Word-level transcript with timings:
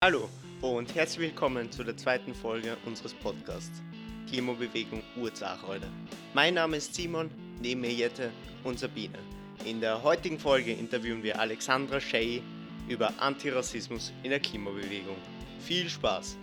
Hallo 0.00 0.28
und 0.60 0.94
herzlich 0.94 1.30
willkommen 1.30 1.72
zu 1.72 1.82
der 1.82 1.96
zweiten 1.96 2.32
Folge 2.32 2.76
unseres 2.86 3.12
Podcasts 3.14 3.82
Klimabewegung 4.28 5.02
Urzachreude. 5.16 5.88
Mein 6.34 6.54
Name 6.54 6.76
ist 6.76 6.94
Simon, 6.94 7.28
neben 7.60 7.80
mir 7.80 7.92
Jette 7.92 8.30
und 8.62 8.78
Sabine. 8.78 9.18
In 9.64 9.80
der 9.80 10.00
heutigen 10.04 10.38
Folge 10.38 10.72
interviewen 10.72 11.24
wir 11.24 11.40
Alexandra 11.40 12.00
Shea 12.00 12.40
über 12.86 13.12
Antirassismus 13.18 14.12
in 14.22 14.30
der 14.30 14.38
Klimabewegung. 14.38 15.16
Viel 15.58 15.88
Spaß! 15.88 16.36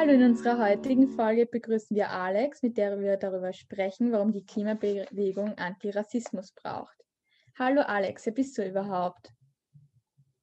Hallo, 0.00 0.12
in 0.12 0.22
unserer 0.22 0.64
heutigen 0.64 1.08
Folge 1.08 1.44
begrüßen 1.44 1.96
wir 1.96 2.10
Alex, 2.10 2.62
mit 2.62 2.76
der 2.76 3.00
wir 3.00 3.16
darüber 3.16 3.52
sprechen, 3.52 4.12
warum 4.12 4.32
die 4.32 4.46
Klimabewegung 4.46 5.58
Antirassismus 5.58 6.52
braucht. 6.52 6.96
Hallo 7.58 7.80
Alex, 7.80 8.24
wer 8.24 8.32
bist 8.32 8.56
du 8.56 8.64
überhaupt? 8.64 9.32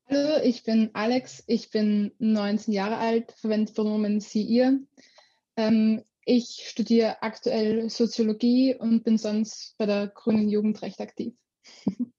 Hallo, 0.10 0.42
ich 0.44 0.64
bin 0.64 0.90
Alex, 0.92 1.42
ich 1.48 1.70
bin 1.70 2.12
19 2.20 2.74
Jahre 2.74 2.98
alt, 2.98 3.32
verwende 3.32 3.72
Pronomen 3.72 4.20
sie, 4.20 4.42
ihr. 4.42 4.82
Ähm, 5.56 6.04
ich 6.26 6.66
studiere 6.68 7.24
aktuell 7.24 7.90
Soziologie 7.90 8.76
und 8.76 9.06
bin 9.06 9.18
sonst 9.18 9.78
bei 9.78 9.86
der 9.86 10.08
Grünen 10.08 10.50
Jugend 10.50 10.82
recht 10.82 11.00
aktiv. 11.00 11.34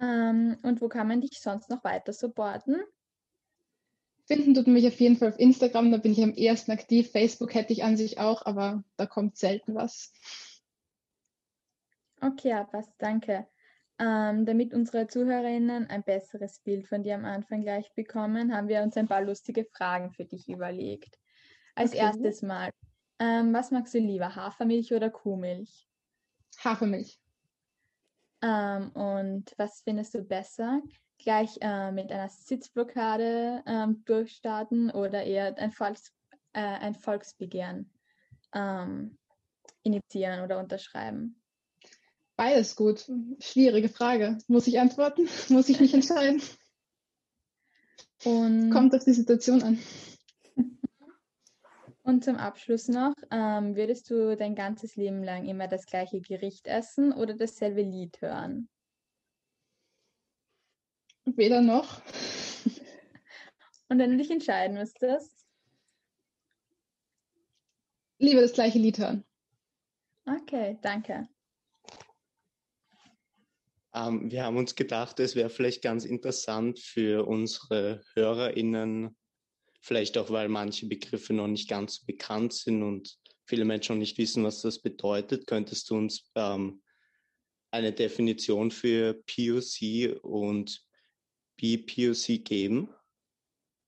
ähm, 0.00 0.56
und 0.64 0.80
wo 0.80 0.88
kann 0.88 1.06
man 1.06 1.20
dich 1.20 1.38
sonst 1.40 1.70
noch 1.70 1.84
weiter 1.84 2.12
supporten? 2.12 2.82
Finden 4.32 4.54
tut 4.54 4.66
mich 4.66 4.86
auf 4.86 4.98
jeden 4.98 5.18
Fall 5.18 5.28
auf 5.28 5.38
Instagram, 5.38 5.90
da 5.92 5.98
bin 5.98 6.12
ich 6.12 6.22
am 6.22 6.32
ersten 6.32 6.70
aktiv. 6.70 7.10
Facebook 7.10 7.52
hätte 7.52 7.74
ich 7.74 7.84
an 7.84 7.98
sich 7.98 8.18
auch, 8.18 8.46
aber 8.46 8.82
da 8.96 9.04
kommt 9.04 9.36
selten 9.36 9.74
was. 9.74 10.10
Okay, 12.18 12.48
ja, 12.48 12.64
passt, 12.64 12.94
danke. 12.96 13.46
Ähm, 13.98 14.46
damit 14.46 14.72
unsere 14.72 15.06
Zuhörerinnen 15.06 15.86
ein 15.90 16.02
besseres 16.02 16.60
Bild 16.60 16.88
von 16.88 17.02
dir 17.02 17.14
am 17.16 17.26
Anfang 17.26 17.60
gleich 17.60 17.92
bekommen, 17.92 18.56
haben 18.56 18.68
wir 18.68 18.82
uns 18.82 18.96
ein 18.96 19.06
paar 19.06 19.20
lustige 19.20 19.66
Fragen 19.66 20.12
für 20.12 20.24
dich 20.24 20.48
überlegt. 20.48 21.18
Als 21.74 21.90
okay. 21.90 22.00
erstes 22.00 22.40
mal, 22.40 22.70
ähm, 23.18 23.52
was 23.52 23.70
magst 23.70 23.92
du 23.92 23.98
lieber, 23.98 24.34
Hafermilch 24.34 24.94
oder 24.94 25.10
Kuhmilch? 25.10 25.86
Hafermilch. 26.64 27.20
Ähm, 28.40 28.92
und 28.92 29.52
was 29.58 29.82
findest 29.82 30.14
du 30.14 30.22
besser? 30.22 30.80
Gleich 31.22 31.58
äh, 31.60 31.92
mit 31.92 32.12
einer 32.12 32.28
Sitzblockade 32.28 33.62
ähm, 33.66 34.02
durchstarten 34.04 34.90
oder 34.90 35.24
eher 35.24 35.56
ein, 35.58 35.72
Volks, 35.72 36.12
äh, 36.52 36.60
ein 36.60 36.94
Volksbegehren 36.94 37.90
ähm, 38.54 39.18
initiieren 39.82 40.44
oder 40.44 40.58
unterschreiben? 40.58 41.40
Beides 42.36 42.76
gut. 42.76 43.10
Schwierige 43.40 43.88
Frage. 43.88 44.38
Muss 44.48 44.66
ich 44.66 44.80
antworten? 44.80 45.28
Muss 45.48 45.68
ich 45.68 45.80
mich 45.80 45.94
entscheiden? 45.94 46.42
Und 48.24 48.70
Kommt 48.70 48.94
auf 48.94 49.04
die 49.04 49.12
Situation 49.12 49.62
an. 49.62 49.78
Und 52.02 52.24
zum 52.24 52.36
Abschluss 52.36 52.88
noch, 52.88 53.14
ähm, 53.30 53.76
würdest 53.76 54.10
du 54.10 54.36
dein 54.36 54.54
ganzes 54.54 54.96
Leben 54.96 55.22
lang 55.22 55.46
immer 55.46 55.68
das 55.68 55.86
gleiche 55.86 56.20
Gericht 56.20 56.66
essen 56.66 57.12
oder 57.12 57.34
dasselbe 57.34 57.82
Lied 57.82 58.20
hören? 58.20 58.68
Weder 61.24 61.60
noch. 61.60 62.00
Und 63.88 63.98
wenn 63.98 64.10
du 64.10 64.16
dich 64.16 64.30
entscheiden 64.30 64.76
müsstest? 64.76 65.46
Lieber 68.18 68.40
das 68.40 68.52
gleiche 68.52 68.78
Lied 68.78 68.98
hören. 68.98 69.24
Okay, 70.24 70.78
danke. 70.80 71.28
Ähm, 73.94 74.30
wir 74.30 74.44
haben 74.44 74.56
uns 74.56 74.74
gedacht, 74.74 75.20
es 75.20 75.36
wäre 75.36 75.50
vielleicht 75.50 75.82
ganz 75.82 76.04
interessant 76.04 76.78
für 76.78 77.26
unsere 77.26 78.02
HörerInnen, 78.14 79.16
vielleicht 79.80 80.16
auch, 80.16 80.30
weil 80.30 80.48
manche 80.48 80.86
Begriffe 80.86 81.34
noch 81.34 81.48
nicht 81.48 81.68
ganz 81.68 81.96
so 81.96 82.06
bekannt 82.06 82.52
sind 82.54 82.82
und 82.82 83.18
viele 83.44 83.64
Menschen 83.64 83.96
noch 83.96 84.00
nicht 84.00 84.16
wissen, 84.18 84.44
was 84.44 84.62
das 84.62 84.80
bedeutet. 84.80 85.46
Könntest 85.46 85.90
du 85.90 85.96
uns 85.96 86.30
ähm, 86.34 86.82
eine 87.70 87.92
Definition 87.92 88.70
für 88.70 89.22
POC 89.26 90.18
und 90.22 90.82
BPOC 91.62 92.44
geben? 92.44 92.88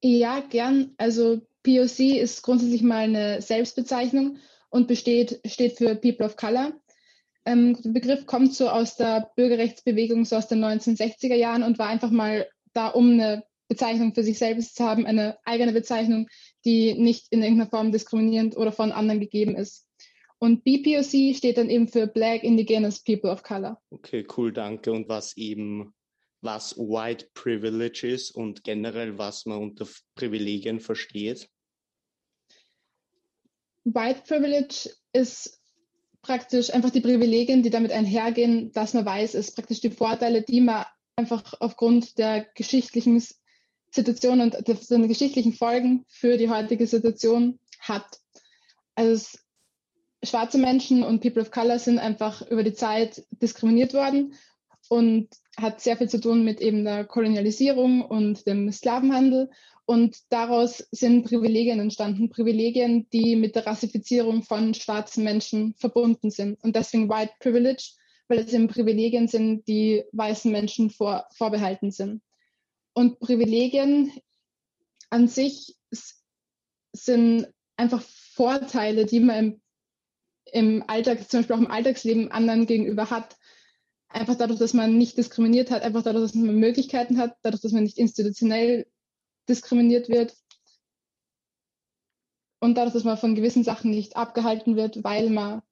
Ja, 0.00 0.40
gern. 0.40 0.94
Also 0.96 1.40
POC 1.64 2.20
ist 2.20 2.42
grundsätzlich 2.42 2.82
mal 2.82 3.04
eine 3.04 3.42
Selbstbezeichnung 3.42 4.38
und 4.70 4.86
besteht, 4.86 5.40
steht 5.44 5.76
für 5.76 5.96
People 5.96 6.24
of 6.26 6.36
Color. 6.36 6.72
Ähm, 7.44 7.76
der 7.82 7.90
Begriff 7.90 8.26
kommt 8.26 8.54
so 8.54 8.68
aus 8.68 8.96
der 8.96 9.30
Bürgerrechtsbewegung, 9.36 10.24
so 10.24 10.36
aus 10.36 10.48
den 10.48 10.64
1960er 10.64 11.34
Jahren 11.34 11.62
und 11.62 11.78
war 11.78 11.88
einfach 11.88 12.10
mal 12.10 12.46
da, 12.72 12.88
um 12.88 13.12
eine 13.12 13.44
Bezeichnung 13.68 14.14
für 14.14 14.22
sich 14.22 14.38
selbst 14.38 14.76
zu 14.76 14.84
haben, 14.84 15.04
eine 15.04 15.38
eigene 15.44 15.72
Bezeichnung, 15.72 16.28
die 16.64 16.94
nicht 16.94 17.26
in 17.30 17.42
irgendeiner 17.42 17.70
Form 17.70 17.92
diskriminierend 17.92 18.56
oder 18.56 18.72
von 18.72 18.92
anderen 18.92 19.20
gegeben 19.20 19.56
ist. 19.56 19.88
Und 20.38 20.64
BPOC 20.64 21.34
steht 21.34 21.56
dann 21.56 21.70
eben 21.70 21.88
für 21.88 22.06
Black 22.06 22.44
Indigenous 22.44 23.02
People 23.02 23.30
of 23.30 23.42
Color. 23.42 23.80
Okay, 23.90 24.26
cool, 24.36 24.52
danke. 24.52 24.92
Und 24.92 25.08
was 25.08 25.36
eben 25.36 25.94
was 26.44 26.76
White 26.76 27.28
Privilege 27.34 28.06
ist 28.06 28.30
und 28.30 28.62
generell, 28.64 29.18
was 29.18 29.46
man 29.46 29.58
unter 29.58 29.86
Privilegien 30.14 30.78
versteht? 30.78 31.48
White 33.84 34.22
Privilege 34.26 34.90
ist 35.12 35.60
praktisch 36.22 36.72
einfach 36.72 36.90
die 36.90 37.00
Privilegien, 37.00 37.62
die 37.62 37.70
damit 37.70 37.92
einhergehen, 37.92 38.72
dass 38.72 38.94
man 38.94 39.04
weiß, 39.04 39.34
ist 39.34 39.54
praktisch 39.54 39.80
die 39.80 39.90
Vorteile, 39.90 40.42
die 40.42 40.60
man 40.60 40.84
einfach 41.16 41.54
aufgrund 41.60 42.18
der 42.18 42.46
geschichtlichen 42.54 43.22
Situation 43.90 44.40
und 44.40 44.56
der 44.66 45.08
geschichtlichen 45.08 45.52
Folgen 45.52 46.04
für 46.08 46.36
die 46.36 46.50
heutige 46.50 46.86
Situation 46.86 47.58
hat. 47.78 48.20
Also 48.94 49.38
schwarze 50.22 50.58
Menschen 50.58 51.02
und 51.02 51.20
People 51.20 51.42
of 51.42 51.50
Color 51.50 51.78
sind 51.78 51.98
einfach 51.98 52.42
über 52.48 52.62
die 52.62 52.74
Zeit 52.74 53.24
diskriminiert 53.30 53.94
worden 53.94 54.34
und 54.88 55.28
hat 55.56 55.80
sehr 55.80 55.96
viel 55.96 56.08
zu 56.08 56.20
tun 56.20 56.44
mit 56.44 56.60
eben 56.60 56.84
der 56.84 57.04
Kolonialisierung 57.04 58.02
und 58.02 58.46
dem 58.46 58.70
Sklavenhandel. 58.72 59.50
Und 59.86 60.16
daraus 60.30 60.78
sind 60.90 61.24
Privilegien 61.24 61.78
entstanden, 61.78 62.30
Privilegien, 62.30 63.08
die 63.10 63.36
mit 63.36 63.54
der 63.54 63.66
Rassifizierung 63.66 64.42
von 64.42 64.74
schwarzen 64.74 65.24
Menschen 65.24 65.74
verbunden 65.74 66.30
sind. 66.30 66.62
Und 66.62 66.74
deswegen 66.74 67.08
White 67.08 67.34
Privilege, 67.38 67.92
weil 68.28 68.38
es 68.38 68.52
eben 68.52 68.68
Privilegien 68.68 69.28
sind, 69.28 69.68
die 69.68 70.02
weißen 70.12 70.50
Menschen 70.50 70.90
vor, 70.90 71.26
vorbehalten 71.34 71.90
sind. 71.90 72.22
Und 72.94 73.20
Privilegien 73.20 74.10
an 75.10 75.28
sich 75.28 75.76
sind 76.92 77.48
einfach 77.76 78.02
Vorteile, 78.02 79.04
die 79.04 79.20
man 79.20 79.36
im, 79.36 79.62
im 80.52 80.84
Alltag, 80.86 81.30
zum 81.30 81.40
Beispiel 81.40 81.56
auch 81.56 81.60
im 81.60 81.70
Alltagsleben 81.70 82.30
anderen 82.30 82.66
gegenüber 82.66 83.10
hat 83.10 83.36
einfach 84.14 84.36
dadurch, 84.36 84.58
dass 84.58 84.74
man 84.74 84.96
nicht 84.96 85.18
diskriminiert 85.18 85.70
hat, 85.70 85.82
einfach 85.82 86.02
dadurch, 86.02 86.24
dass 86.24 86.34
man 86.34 86.56
Möglichkeiten 86.56 87.18
hat, 87.18 87.36
dadurch, 87.42 87.62
dass 87.62 87.72
man 87.72 87.82
nicht 87.82 87.98
institutionell 87.98 88.86
diskriminiert 89.48 90.08
wird 90.08 90.34
und 92.60 92.76
dadurch, 92.76 92.94
dass 92.94 93.04
man 93.04 93.18
von 93.18 93.34
gewissen 93.34 93.64
Sachen 93.64 93.90
nicht 93.90 94.16
abgehalten 94.16 94.76
wird, 94.76 95.04
weil 95.04 95.28
man 95.30 95.62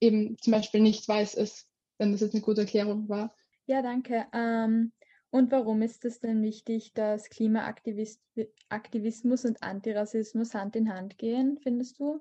eben 0.00 0.36
zum 0.38 0.52
Beispiel 0.52 0.80
nicht 0.80 1.06
weiß 1.08 1.34
ist, 1.34 1.68
wenn 1.98 2.12
das 2.12 2.20
jetzt 2.20 2.34
eine 2.34 2.42
gute 2.42 2.62
Erklärung 2.62 3.08
war. 3.08 3.34
Ja, 3.66 3.82
danke. 3.82 4.26
Ähm, 4.32 4.92
und 5.30 5.52
warum 5.52 5.80
ist 5.80 6.04
es 6.04 6.20
denn 6.20 6.42
wichtig, 6.42 6.92
dass 6.92 7.30
Klimaaktivismus 7.30 9.44
und 9.44 9.62
Antirassismus 9.62 10.54
Hand 10.54 10.76
in 10.76 10.92
Hand 10.92 11.16
gehen, 11.16 11.58
findest 11.62 12.00
du? 12.00 12.20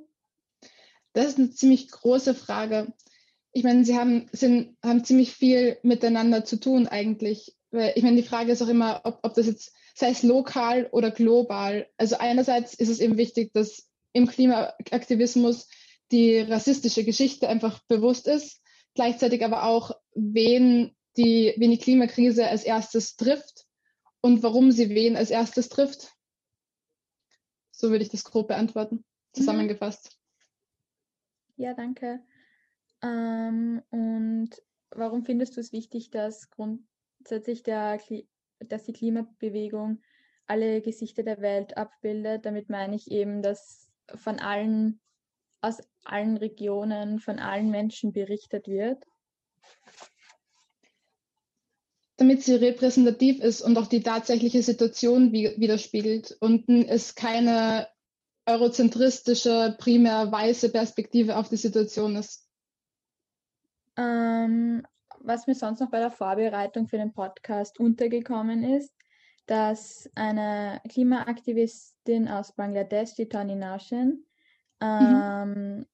Das 1.14 1.28
ist 1.28 1.40
eine 1.40 1.52
ziemlich 1.52 1.92
große 1.92 2.36
Frage 2.36 2.94
ich 3.54 3.64
meine, 3.64 3.84
sie 3.84 3.98
haben, 3.98 4.28
sind, 4.32 4.78
haben 4.84 5.04
ziemlich 5.04 5.34
viel 5.34 5.78
miteinander 5.84 6.46
zu 6.46 6.60
tun 6.60 6.88
eigentlich. 6.88 7.56
Weil 7.72 7.94
ich 7.96 8.04
meine, 8.04 8.18
die 8.18 8.28
Frage 8.28 8.52
ist 8.52 8.62
auch 8.62 8.68
immer, 8.68 9.02
ob, 9.04 9.20
ob 9.24 9.34
das 9.34 9.48
jetzt, 9.48 9.74
sei 9.96 10.10
es 10.10 10.24
lokal 10.24 10.88
oder 10.92 11.12
global. 11.12 11.88
Also 11.98 12.18
einerseits 12.18 12.74
ist 12.74 12.90
es 12.90 13.00
eben 13.00 13.18
wichtig, 13.18 13.52
dass 13.54 13.90
im 14.14 14.28
Klimaaktivismus 14.28 15.68
die 16.12 16.40
rassistische 16.40 17.04
Geschichte 17.04 17.48
einfach 17.48 17.80
bewusst 17.88 18.28
ist, 18.28 18.62
gleichzeitig 18.96 19.44
aber 19.44 19.64
auch, 19.64 19.92
wen 20.14 20.96
die, 21.18 21.54
wen 21.58 21.72
die 21.72 21.78
Klimakrise 21.78 22.48
als 22.48 22.64
erstes 22.64 23.16
trifft 23.16 23.66
und 24.22 24.44
warum 24.44 24.72
sie 24.72 24.90
wen 24.90 25.16
als 25.16 25.30
erstes 25.30 25.70
trifft. 25.70 26.12
So 27.72 27.90
würde 27.90 28.04
ich 28.04 28.12
das 28.12 28.24
grob 28.24 28.50
beantworten, 28.50 28.96
mhm. 28.96 29.04
zusammengefasst. 29.34 30.18
Ja, 31.58 31.74
danke. 31.74 32.22
Ähm, 33.02 33.82
und 33.90 34.50
warum 34.92 35.24
findest 35.24 35.56
du 35.56 35.62
es 35.62 35.72
wichtig, 35.72 36.12
dass 36.12 36.50
grundsätzlich 36.50 37.64
der, 37.64 38.00
dass 38.60 38.84
die 38.84 38.94
Klimabewegung 38.94 40.02
alle 40.48 40.82
Gesichter 40.82 41.24
der 41.24 41.42
Welt 41.42 41.78
abbildet? 41.78 42.46
Damit 42.46 42.70
meine 42.70 42.96
ich 42.96 43.10
eben, 43.10 43.42
dass 43.42 43.90
von 44.16 44.40
allen, 44.40 45.00
aus 45.62 45.82
allen 46.04 46.38
Regionen, 46.38 47.20
von 47.20 47.40
allen 47.40 47.72
Menschen 47.72 48.14
berichtet 48.14 48.68
wird. 48.68 49.04
damit 52.22 52.44
sie 52.44 52.54
repräsentativ 52.54 53.40
ist 53.40 53.64
und 53.64 53.76
auch 53.80 53.88
die 53.88 54.04
tatsächliche 54.04 54.62
Situation 54.62 55.32
widerspiegelt 55.32 56.38
und 56.40 56.70
es 56.70 57.16
keine 57.16 57.88
eurozentristische, 58.46 59.76
primär 59.80 60.32
weiße 60.32 60.70
Perspektive 60.70 61.36
auf 61.36 61.50
die 61.50 61.58
Situation 61.58 62.16
ist. 62.16 62.48
Ähm, 63.98 64.84
was 65.20 65.48
mir 65.48 65.56
sonst 65.56 65.80
noch 65.80 65.90
bei 65.90 66.00
der 66.00 66.12
Vorbereitung 66.12 66.88
für 66.88 66.98
den 66.98 67.14
Podcast 67.14 67.80
untergekommen 67.80 68.64
ist, 68.64 68.94
dass 69.46 70.10
eine 70.16 70.82
Klimaaktivistin 70.90 72.28
aus 72.28 72.54
Bangladesch, 72.54 73.16
die 73.16 73.28
Toni 73.28 73.56
Narshin, 73.56 74.26
mhm. 74.80 74.88
ähm, 74.88 75.78
mhm. 75.78 75.86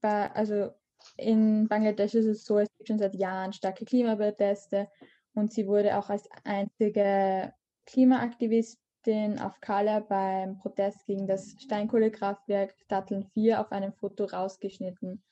bei, 0.00 0.30
also 0.32 0.70
in 1.16 1.68
Bangladesch 1.68 2.14
ist 2.14 2.26
es 2.26 2.44
so, 2.44 2.58
es 2.58 2.68
gibt 2.76 2.88
schon 2.88 2.98
seit 2.98 3.14
Jahren 3.14 3.52
starke 3.52 3.84
Klimaproteste 3.84 4.88
und 5.34 5.52
sie 5.52 5.66
wurde 5.66 5.96
auch 5.96 6.10
als 6.10 6.28
einzige 6.44 7.52
Klimaaktivistin 7.86 9.40
auf 9.40 9.60
Kala 9.60 10.00
beim 10.00 10.58
Protest 10.58 11.06
gegen 11.06 11.26
das 11.26 11.56
Steinkohlekraftwerk 11.58 12.74
Datteln 12.88 13.24
4 13.32 13.60
auf 13.60 13.72
einem 13.72 13.92
Foto 13.92 14.24
rausgeschnitten. 14.24 15.22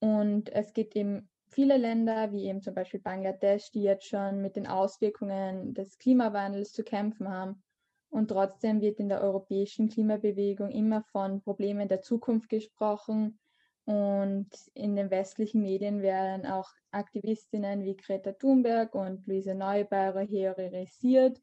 Und 0.00 0.50
es 0.52 0.72
gibt 0.72 0.96
eben 0.96 1.28
viele 1.48 1.76
Länder, 1.76 2.32
wie 2.32 2.46
eben 2.46 2.60
zum 2.60 2.74
Beispiel 2.74 3.00
Bangladesch, 3.00 3.70
die 3.70 3.82
jetzt 3.82 4.06
schon 4.06 4.42
mit 4.42 4.56
den 4.56 4.66
Auswirkungen 4.66 5.74
des 5.74 5.98
Klimawandels 5.98 6.72
zu 6.72 6.84
kämpfen 6.84 7.28
haben. 7.28 7.62
Und 8.10 8.28
trotzdem 8.28 8.80
wird 8.80 9.00
in 9.00 9.08
der 9.08 9.20
europäischen 9.20 9.88
Klimabewegung 9.88 10.70
immer 10.70 11.02
von 11.02 11.40
Problemen 11.42 11.88
der 11.88 12.02
Zukunft 12.02 12.48
gesprochen, 12.48 13.38
und 13.86 14.48
in 14.74 14.96
den 14.96 15.10
westlichen 15.10 15.62
Medien 15.62 16.02
werden 16.02 16.44
auch 16.44 16.68
Aktivistinnen 16.90 17.84
wie 17.84 17.96
Greta 17.96 18.32
Thunberg 18.32 18.96
und 18.96 19.24
Luise 19.28 19.54
Neubauer 19.54 20.22
heroisiert. 20.22 21.40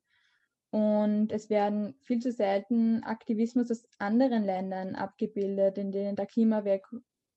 Und 0.70 1.32
es 1.32 1.50
werden 1.50 1.96
viel 2.02 2.20
zu 2.20 2.34
selten 2.34 3.02
Aktivismus 3.04 3.72
aus 3.72 3.86
anderen 3.98 4.44
Ländern 4.44 4.96
abgebildet, 4.96 5.78
in 5.78 5.94
denen 5.94 6.18
der, 6.18 6.28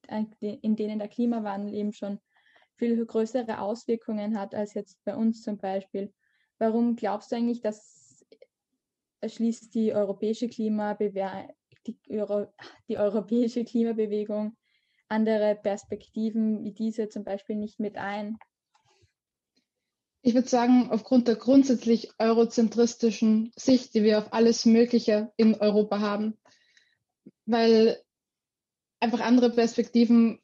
in 0.08 0.76
denen 0.76 0.98
der 0.98 1.08
Klimawandel 1.08 1.74
eben 1.74 1.92
schon 1.92 2.20
viel 2.76 3.04
größere 3.04 3.60
Auswirkungen 3.60 4.38
hat 4.38 4.54
als 4.54 4.74
jetzt 4.74 5.02
bei 5.04 5.16
uns 5.16 5.42
zum 5.42 5.58
Beispiel. 5.58 6.12
Warum 6.58 6.96
glaubst 6.96 7.32
du 7.32 7.36
eigentlich, 7.36 7.60
dass 7.60 8.24
schließt 9.24 9.74
die 9.74 9.94
europäische, 9.94 10.48
Klimabewe 10.48 11.48
die, 11.86 11.96
Euro 12.10 12.46
die 12.88 12.98
europäische 12.98 13.64
Klimabewegung 13.64 14.56
andere 15.08 15.54
Perspektiven 15.54 16.64
wie 16.64 16.72
diese 16.72 17.08
zum 17.08 17.24
Beispiel 17.24 17.56
nicht 17.56 17.80
mit 17.80 17.96
ein? 17.96 18.38
Ich 20.22 20.34
würde 20.34 20.48
sagen, 20.48 20.90
aufgrund 20.90 21.28
der 21.28 21.36
grundsätzlich 21.36 22.10
eurozentristischen 22.18 23.52
Sicht, 23.54 23.94
die 23.94 24.02
wir 24.02 24.18
auf 24.18 24.32
alles 24.32 24.66
Mögliche 24.66 25.32
in 25.36 25.54
Europa 25.54 26.00
haben, 26.00 26.36
weil 27.44 28.02
einfach 29.00 29.20
andere 29.20 29.50
Perspektiven 29.50 30.40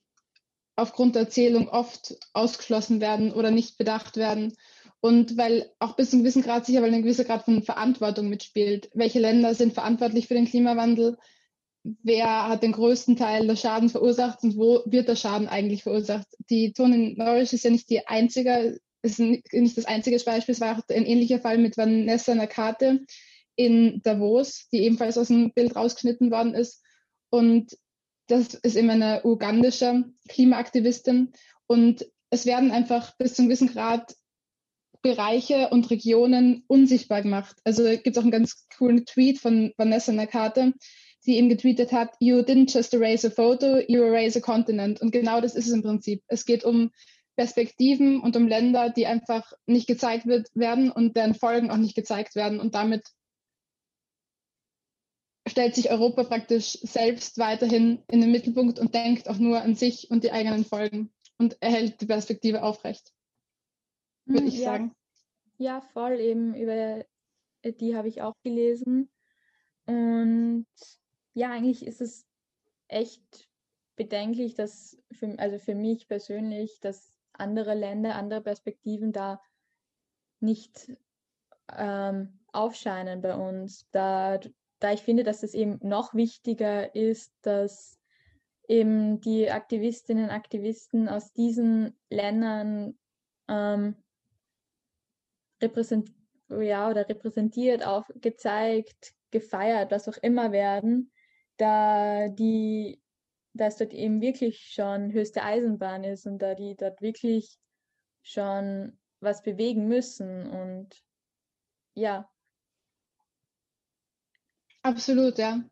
aufgrund 0.76 1.14
der 1.14 1.22
Erzählung 1.22 1.68
oft 1.68 2.16
ausgeschlossen 2.32 3.00
werden 3.00 3.32
oder 3.32 3.50
nicht 3.50 3.78
bedacht 3.78 4.16
werden. 4.16 4.56
Und 5.00 5.36
weil 5.36 5.70
auch 5.80 5.96
bis 5.96 6.10
zu 6.10 6.16
einem 6.16 6.24
gewissen 6.24 6.42
Grad 6.42 6.64
sicher, 6.64 6.80
weil 6.82 6.94
ein 6.94 7.02
gewisser 7.02 7.24
Grad 7.24 7.44
von 7.44 7.62
Verantwortung 7.62 8.28
mitspielt. 8.28 8.88
Welche 8.94 9.18
Länder 9.18 9.54
sind 9.54 9.74
verantwortlich 9.74 10.28
für 10.28 10.34
den 10.34 10.46
Klimawandel? 10.46 11.18
wer 11.84 12.48
hat 12.48 12.62
den 12.62 12.72
größten 12.72 13.16
Teil 13.16 13.46
des 13.46 13.60
Schadens 13.60 13.92
verursacht 13.92 14.42
und 14.42 14.56
wo 14.56 14.82
wird 14.86 15.08
der 15.08 15.16
Schaden 15.16 15.48
eigentlich 15.48 15.82
verursacht. 15.82 16.26
Die 16.50 16.72
Toni 16.72 17.14
Norris 17.16 17.52
ist 17.52 17.64
ja 17.64 17.70
nicht 17.70 17.90
die 17.90 18.06
einzige, 18.06 18.78
ist 19.02 19.18
nicht 19.18 19.76
das 19.76 19.84
einzige 19.84 20.18
Beispiel, 20.24 20.54
es 20.54 20.60
war 20.60 20.78
auch 20.78 20.88
ein 20.88 21.06
ähnlicher 21.06 21.40
Fall 21.40 21.58
mit 21.58 21.76
Vanessa 21.76 22.34
Nakate 22.34 23.00
in 23.56 24.00
Davos, 24.02 24.68
die 24.72 24.84
ebenfalls 24.84 25.18
aus 25.18 25.28
dem 25.28 25.52
Bild 25.52 25.74
rausgeschnitten 25.74 26.30
worden 26.30 26.54
ist. 26.54 26.82
Und 27.30 27.76
das 28.32 28.54
ist 28.54 28.76
eben 28.76 28.90
eine 28.90 29.22
ugandische 29.24 30.04
Klimaaktivistin. 30.28 31.32
Und 31.66 32.06
es 32.30 32.46
werden 32.46 32.70
einfach 32.70 33.16
bis 33.18 33.34
zu 33.34 33.42
einem 33.42 33.50
gewissen 33.50 33.68
Grad 33.68 34.16
Bereiche 35.02 35.68
und 35.70 35.90
Regionen 35.90 36.64
unsichtbar 36.68 37.22
gemacht. 37.22 37.56
Also 37.64 37.84
gibt 37.84 38.06
es 38.06 38.18
auch 38.18 38.22
einen 38.22 38.30
ganz 38.30 38.68
coolen 38.76 39.04
Tweet 39.04 39.40
von 39.40 39.72
Vanessa 39.76 40.12
Nakate, 40.12 40.72
sie 41.18 41.36
eben 41.36 41.48
getweetet 41.48 41.92
hat, 41.92 42.14
you 42.20 42.38
didn't 42.38 42.72
just 42.72 42.94
erase 42.94 43.26
a 43.26 43.30
photo, 43.30 43.78
you 43.88 44.00
erase 44.00 44.38
a 44.38 44.40
continent. 44.40 45.00
Und 45.00 45.10
genau 45.10 45.40
das 45.40 45.54
ist 45.54 45.66
es 45.66 45.72
im 45.72 45.82
Prinzip. 45.82 46.22
Es 46.28 46.44
geht 46.44 46.64
um 46.64 46.90
Perspektiven 47.36 48.20
und 48.20 48.36
um 48.36 48.46
Länder, 48.46 48.90
die 48.90 49.06
einfach 49.06 49.52
nicht 49.66 49.88
gezeigt 49.88 50.26
wird, 50.26 50.48
werden 50.54 50.90
und 50.90 51.16
deren 51.16 51.34
Folgen 51.34 51.70
auch 51.70 51.76
nicht 51.76 51.96
gezeigt 51.96 52.36
werden. 52.36 52.60
Und 52.60 52.74
damit 52.74 53.02
stellt 55.48 55.74
sich 55.74 55.90
Europa 55.90 56.24
praktisch 56.24 56.78
selbst 56.82 57.38
weiterhin 57.38 58.02
in 58.10 58.20
den 58.20 58.30
Mittelpunkt 58.30 58.78
und 58.78 58.94
denkt 58.94 59.28
auch 59.28 59.38
nur 59.38 59.60
an 59.60 59.74
sich 59.74 60.10
und 60.10 60.24
die 60.24 60.32
eigenen 60.32 60.64
Folgen 60.64 61.12
und 61.38 61.60
erhält 61.60 62.00
die 62.00 62.06
Perspektive 62.06 62.62
aufrecht, 62.62 63.12
würde 64.24 64.42
hm, 64.42 64.48
ich 64.48 64.58
ja. 64.58 64.64
sagen. 64.64 64.94
Ja, 65.58 65.80
voll 65.80 66.18
eben 66.18 66.54
über 66.54 67.04
die 67.64 67.96
habe 67.96 68.08
ich 68.08 68.22
auch 68.22 68.34
gelesen. 68.42 69.10
Und 69.86 70.66
ja, 71.34 71.50
eigentlich 71.50 71.86
ist 71.86 72.00
es 72.00 72.26
echt 72.88 73.48
bedenklich, 73.96 74.54
dass 74.54 74.98
für, 75.12 75.38
also 75.38 75.58
für 75.58 75.74
mich 75.74 76.08
persönlich, 76.08 76.80
dass 76.80 77.16
andere 77.32 77.74
Länder, 77.74 78.14
andere 78.14 78.40
Perspektiven 78.40 79.12
da 79.12 79.40
nicht 80.40 80.92
ähm, 81.74 82.40
aufscheinen 82.52 83.22
bei 83.22 83.34
uns. 83.34 83.88
Da, 83.92 84.40
da 84.82 84.92
ich 84.92 85.02
finde, 85.02 85.22
dass 85.22 85.42
es 85.42 85.54
eben 85.54 85.78
noch 85.82 86.14
wichtiger 86.14 86.94
ist, 86.94 87.32
dass 87.42 87.98
eben 88.68 89.20
die 89.20 89.50
Aktivistinnen 89.50 90.24
und 90.24 90.30
Aktivisten 90.30 91.08
aus 91.08 91.32
diesen 91.32 91.96
Ländern 92.10 92.98
ähm, 93.48 93.96
repräsent 95.60 96.10
ja, 96.48 96.90
oder 96.90 97.08
repräsentiert, 97.08 97.86
auch 97.86 98.04
gezeigt, 98.16 99.14
gefeiert, 99.30 99.90
was 99.90 100.08
auch 100.08 100.18
immer 100.18 100.52
werden, 100.52 101.12
da 101.56 102.28
die, 102.28 103.00
dass 103.54 103.78
dort 103.78 103.94
eben 103.94 104.20
wirklich 104.20 104.72
schon 104.72 105.12
höchste 105.12 105.42
Eisenbahn 105.42 106.04
ist 106.04 106.26
und 106.26 106.38
da 106.40 106.54
die 106.54 106.76
dort 106.76 107.00
wirklich 107.00 107.58
schon 108.22 108.98
was 109.20 109.42
bewegen 109.42 109.88
müssen 109.88 110.46
und 110.50 111.02
ja. 111.94 112.28
Absolut, 114.82 115.38
ja. 115.38 115.62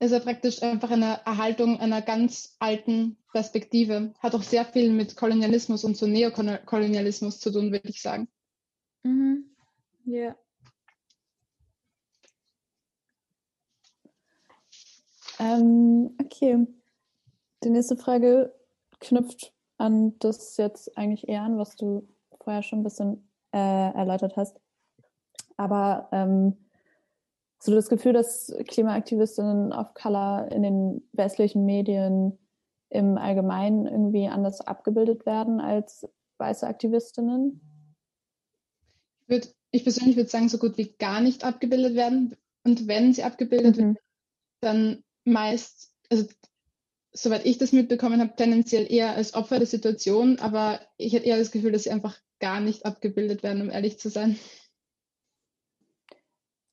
Ist 0.00 0.10
ja 0.12 0.20
praktisch 0.20 0.62
einfach 0.62 0.90
eine 0.90 1.20
Erhaltung 1.24 1.80
einer 1.80 2.02
ganz 2.02 2.56
alten 2.58 3.16
Perspektive. 3.32 4.12
Hat 4.18 4.34
auch 4.34 4.42
sehr 4.42 4.64
viel 4.64 4.92
mit 4.92 5.16
Kolonialismus 5.16 5.84
und 5.84 5.96
so 5.96 6.06
Neokolonialismus 6.06 7.40
zu 7.40 7.50
tun, 7.50 7.72
würde 7.72 7.88
ich 7.88 8.02
sagen. 8.02 8.28
Mhm. 9.02 9.56
Ja. 10.04 10.36
Ähm, 15.38 16.16
okay. 16.20 16.66
Die 17.62 17.70
nächste 17.70 17.96
Frage 17.96 18.54
knüpft 19.00 19.54
an 19.78 20.18
das 20.18 20.56
jetzt 20.56 20.96
eigentlich 20.98 21.28
eher 21.28 21.42
an, 21.42 21.56
was 21.56 21.76
du 21.76 22.06
vorher 22.40 22.62
schon 22.62 22.80
ein 22.80 22.84
bisschen 22.84 23.30
äh, 23.52 23.58
erläutert 23.58 24.36
hast. 24.36 24.60
Aber 25.56 26.08
ähm, 26.12 26.63
hast 27.64 27.68
du 27.68 27.74
das 27.76 27.88
Gefühl, 27.88 28.12
dass 28.12 28.54
Klimaaktivistinnen 28.68 29.72
of 29.72 29.94
Color 29.94 30.52
in 30.52 30.62
den 30.62 31.08
westlichen 31.12 31.64
Medien 31.64 32.38
im 32.90 33.16
Allgemeinen 33.16 33.86
irgendwie 33.86 34.28
anders 34.28 34.60
abgebildet 34.60 35.24
werden 35.24 35.60
als 35.60 36.06
weiße 36.36 36.66
Aktivistinnen? 36.66 37.62
Ich, 39.22 39.28
würd, 39.30 39.54
ich 39.70 39.82
persönlich 39.82 40.16
würde 40.16 40.28
sagen, 40.28 40.50
so 40.50 40.58
gut 40.58 40.76
wie 40.76 40.94
gar 40.98 41.22
nicht 41.22 41.42
abgebildet 41.42 41.94
werden. 41.94 42.36
Und 42.64 42.86
wenn 42.86 43.14
sie 43.14 43.22
abgebildet 43.22 43.78
mhm. 43.78 43.80
werden, 43.80 43.98
dann 44.60 45.04
meist, 45.24 45.90
also 46.10 46.26
soweit 47.12 47.46
ich 47.46 47.56
das 47.56 47.72
mitbekommen 47.72 48.20
habe, 48.20 48.36
tendenziell 48.36 48.92
eher 48.92 49.14
als 49.14 49.32
Opfer 49.32 49.56
der 49.56 49.66
Situation, 49.66 50.38
aber 50.38 50.80
ich 50.98 51.14
hätte 51.14 51.24
eher 51.24 51.38
das 51.38 51.50
Gefühl, 51.50 51.72
dass 51.72 51.84
sie 51.84 51.90
einfach 51.92 52.18
gar 52.40 52.60
nicht 52.60 52.84
abgebildet 52.84 53.42
werden, 53.42 53.62
um 53.62 53.70
ehrlich 53.70 53.98
zu 53.98 54.10
sein. 54.10 54.38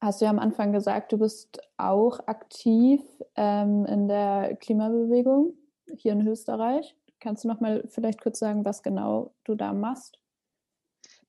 Hast 0.01 0.19
du 0.19 0.25
ja 0.25 0.31
am 0.31 0.39
Anfang 0.39 0.73
gesagt, 0.73 1.11
du 1.11 1.19
bist 1.19 1.59
auch 1.77 2.27
aktiv 2.27 3.01
ähm, 3.35 3.85
in 3.85 4.07
der 4.07 4.57
Klimabewegung 4.59 5.53
hier 5.95 6.13
in 6.13 6.27
Österreich. 6.27 6.97
Kannst 7.19 7.43
du 7.43 7.47
noch 7.47 7.59
mal 7.59 7.83
vielleicht 7.87 8.19
kurz 8.19 8.39
sagen, 8.39 8.65
was 8.65 8.81
genau 8.81 9.35
du 9.43 9.53
da 9.53 9.73
machst? 9.73 10.17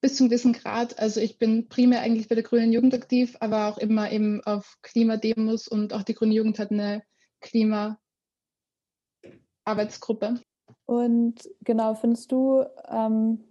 Bis 0.00 0.17
zum 0.17 0.29
gewissen 0.29 0.55
Grad. 0.55 0.99
Also 0.99 1.21
ich 1.21 1.38
bin 1.38 1.69
primär 1.69 2.00
eigentlich 2.00 2.29
bei 2.29 2.35
der 2.35 2.45
Grünen 2.45 2.73
Jugend 2.73 2.95
aktiv, 2.95 3.37
aber 3.41 3.69
auch 3.69 3.76
immer 3.76 4.11
eben 4.11 4.43
auf 4.45 4.79
Klimademos 4.81 5.69
und 5.69 5.93
auch 5.93 6.02
die 6.02 6.14
Grüne 6.14 6.33
Jugend 6.33 6.59
hat 6.59 6.71
eine 6.71 7.02
Klimaarbeitsgruppe. 7.43 10.41
Und 10.87 11.47
genau, 11.61 11.95
findest 11.95 12.33
du, 12.33 12.64
ähm, 12.88 13.45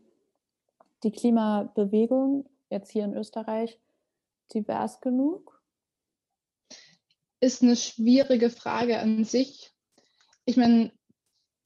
die 1.04 1.12
Klimabewegung 1.12 2.50
jetzt 2.72 2.92
hier 2.92 3.06
in 3.06 3.16
Österreich 3.16 3.80
divers 4.54 5.02
genug? 5.02 5.62
Ist 7.40 7.64
eine 7.64 7.76
schwierige 7.76 8.50
Frage 8.50 9.00
an 9.00 9.24
sich. 9.24 9.72
Ich 10.46 10.58
meine, 10.58 10.92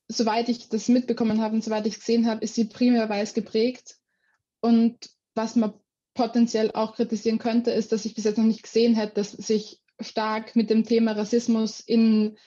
soweit 0.07 0.49
ich 0.49 0.69
das 0.69 0.87
mitbekommen 0.87 1.41
habe 1.41 1.55
und 1.55 1.63
soweit 1.63 1.87
ich 1.87 1.99
gesehen 1.99 2.27
habe, 2.27 2.43
ist 2.43 2.55
sie 2.55 2.65
primär 2.65 3.09
weiß 3.09 3.33
geprägt. 3.33 3.97
Und 4.61 5.09
was 5.33 5.55
man 5.55 5.73
potenziell 6.13 6.71
auch 6.71 6.95
kritisieren 6.95 7.39
könnte, 7.39 7.71
ist, 7.71 7.91
dass 7.91 8.05
ich 8.05 8.15
bis 8.15 8.23
jetzt 8.23 8.37
noch 8.37 8.45
nicht 8.45 8.63
gesehen 8.63 8.95
hätte, 8.95 9.15
dass 9.15 9.31
sich 9.31 9.81
stark 9.99 10.55
mit 10.55 10.69
dem 10.69 10.83
Thema 10.83 11.11
Rassismus 11.11 11.79
in, 11.79 12.37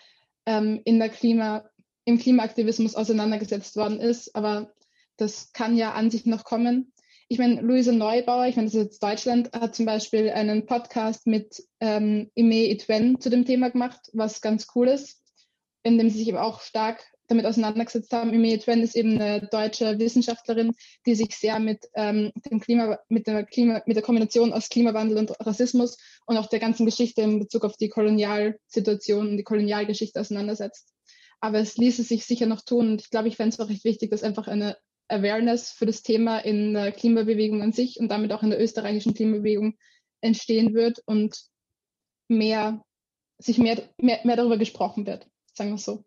ähm, 0.47 0.81
in 0.85 0.99
der 0.99 1.11
Klima, 1.11 1.69
im 2.05 2.19
Klimaaktivismus 2.19 2.95
auseinandergesetzt 2.95 3.77
worden 3.77 4.01
ist. 4.01 4.35
Aber 4.35 4.73
das 5.17 5.53
kann 5.53 5.77
ja 5.77 5.93
an 5.93 6.11
sich 6.11 6.27
noch 6.27 6.45
kommen. 6.45 6.93
Ich 7.31 7.39
meine, 7.39 7.61
Luise 7.61 7.93
Neubauer, 7.93 8.47
ich 8.47 8.57
meine, 8.57 8.69
das 8.69 8.75
ist 8.75 8.83
jetzt 8.83 9.03
Deutschland, 9.03 9.53
hat 9.53 9.75
zum 9.75 9.85
Beispiel 9.85 10.31
einen 10.31 10.65
Podcast 10.65 11.27
mit 11.27 11.63
ähm, 11.79 12.31
Ime 12.35 12.71
Itwen 12.71 13.21
zu 13.21 13.29
dem 13.29 13.45
Thema 13.45 13.71
gemacht, 13.71 14.01
was 14.15 14.41
ganz 14.41 14.67
cool 14.75 14.89
ist, 14.89 15.21
in 15.83 15.99
dem 15.99 16.09
sie 16.09 16.21
sich 16.21 16.29
eben 16.29 16.39
auch 16.39 16.63
stark 16.63 17.05
damit 17.27 17.45
auseinandergesetzt 17.45 18.15
haben. 18.15 18.33
Ime 18.33 18.55
Itwen 18.55 18.83
ist 18.83 18.97
eben 18.97 19.21
eine 19.21 19.47
deutsche 19.47 19.99
Wissenschaftlerin, 19.99 20.73
die 21.05 21.15
sich 21.15 21.37
sehr 21.37 21.59
mit 21.59 21.87
ähm, 21.95 22.33
dem 22.51 22.61
Klima, 22.61 22.99
mit 23.11 23.27
der 23.27 23.45
Klima, 23.45 23.83
mit 23.85 23.97
der 23.97 24.03
Kombination 24.03 24.55
aus 24.55 24.71
Klimawandel 24.71 25.19
und 25.19 25.33
Rassismus 25.39 25.99
und 26.25 26.39
auch 26.39 26.47
der 26.47 26.61
ganzen 26.61 26.87
Geschichte 26.87 27.21
in 27.21 27.41
Bezug 27.41 27.67
auf 27.67 27.77
die 27.77 27.91
Kolonialsituation 27.91 29.29
und 29.29 29.37
die 29.37 29.45
Kolonialgeschichte 29.45 30.19
auseinandersetzt. 30.19 30.95
Aber 31.41 31.59
es 31.59 31.77
ließe 31.77 32.05
sich 32.05 32.25
sicher 32.25 32.47
noch 32.47 32.63
tun. 32.63 32.93
Und 32.93 33.03
ich 33.03 33.11
glaube, 33.11 33.29
ich 33.29 33.37
fände 33.37 33.55
es 33.55 33.61
auch 33.61 33.69
recht 33.69 33.85
wichtig, 33.85 34.11
dass 34.11 34.25
einfach 34.25 34.49
eine 34.49 34.79
Awareness 35.09 35.73
für 35.73 35.87
das 35.87 36.03
Thema 36.03 36.39
in 36.39 36.75
der 36.75 36.93
Klimabewegung 36.93 37.63
an 37.63 37.73
sich 37.73 37.99
und 37.99 38.09
damit 38.09 38.33
auch 38.33 38.43
in 38.43 38.51
der 38.51 38.61
österreichischen 38.61 39.15
Klimabewegung 39.15 39.77
entstehen 40.21 40.75
wird 40.75 41.03
und 41.07 41.49
mehr, 42.29 42.85
sich 43.39 43.59
mehr, 43.59 43.83
mehr, 43.99 44.21
mehr 44.25 44.37
darüber 44.37 44.59
gesprochen 44.59 45.07
wird, 45.07 45.29
sagen 45.55 45.71
wir 45.71 45.79
so. 45.79 46.05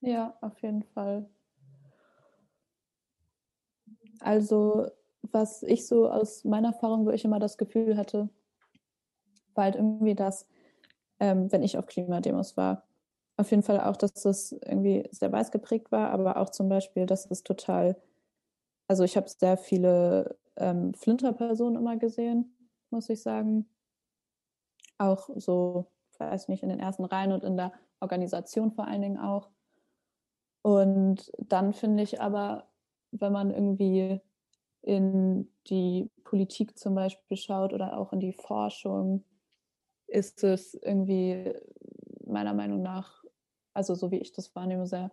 Ja, 0.00 0.36
auf 0.40 0.60
jeden 0.62 0.84
Fall. 0.84 1.28
Also, 4.20 4.86
was 5.22 5.62
ich 5.62 5.86
so 5.86 6.08
aus 6.08 6.44
meiner 6.44 6.68
Erfahrung, 6.68 7.06
wo 7.06 7.10
ich 7.10 7.24
immer 7.24 7.38
das 7.38 7.58
Gefühl 7.58 7.96
hatte, 7.96 8.28
war 9.54 9.64
halt 9.64 9.76
irgendwie 9.76 10.14
das, 10.14 10.46
ähm, 11.18 11.50
wenn 11.50 11.62
ich 11.62 11.76
auf 11.76 11.86
Klimademos 11.86 12.56
war, 12.56 12.85
auf 13.36 13.50
jeden 13.50 13.62
Fall 13.62 13.80
auch, 13.80 13.96
dass 13.96 14.14
das 14.14 14.52
irgendwie 14.52 15.06
sehr 15.10 15.30
weiß 15.30 15.50
geprägt 15.50 15.92
war, 15.92 16.10
aber 16.10 16.38
auch 16.38 16.50
zum 16.50 16.68
Beispiel, 16.68 17.06
dass 17.06 17.30
es 17.30 17.42
total, 17.42 17.96
also 18.88 19.04
ich 19.04 19.16
habe 19.16 19.28
sehr 19.28 19.56
viele 19.56 20.38
ähm, 20.56 20.94
Flinter-Personen 20.94 21.76
immer 21.76 21.96
gesehen, 21.96 22.56
muss 22.90 23.10
ich 23.10 23.22
sagen. 23.22 23.68
Auch 24.98 25.28
so, 25.36 25.86
weiß 26.18 26.48
nicht, 26.48 26.62
in 26.62 26.70
den 26.70 26.80
ersten 26.80 27.04
Reihen 27.04 27.32
und 27.32 27.44
in 27.44 27.56
der 27.56 27.72
Organisation 28.00 28.72
vor 28.72 28.86
allen 28.86 29.02
Dingen 29.02 29.18
auch. 29.18 29.50
Und 30.62 31.30
dann 31.38 31.74
finde 31.74 32.02
ich 32.02 32.20
aber, 32.20 32.66
wenn 33.12 33.32
man 33.32 33.50
irgendwie 33.50 34.20
in 34.82 35.48
die 35.68 36.10
Politik 36.24 36.78
zum 36.78 36.94
Beispiel 36.94 37.36
schaut 37.36 37.72
oder 37.72 37.98
auch 37.98 38.12
in 38.12 38.20
die 38.20 38.32
Forschung, 38.32 39.24
ist 40.06 40.44
es 40.44 40.74
irgendwie 40.74 41.52
meiner 42.24 42.54
Meinung 42.54 42.82
nach 42.82 43.25
also 43.76 43.94
so 43.94 44.10
wie 44.10 44.18
ich 44.18 44.32
das 44.32 44.54
wahrnehme, 44.54 44.86
sehr 44.86 45.10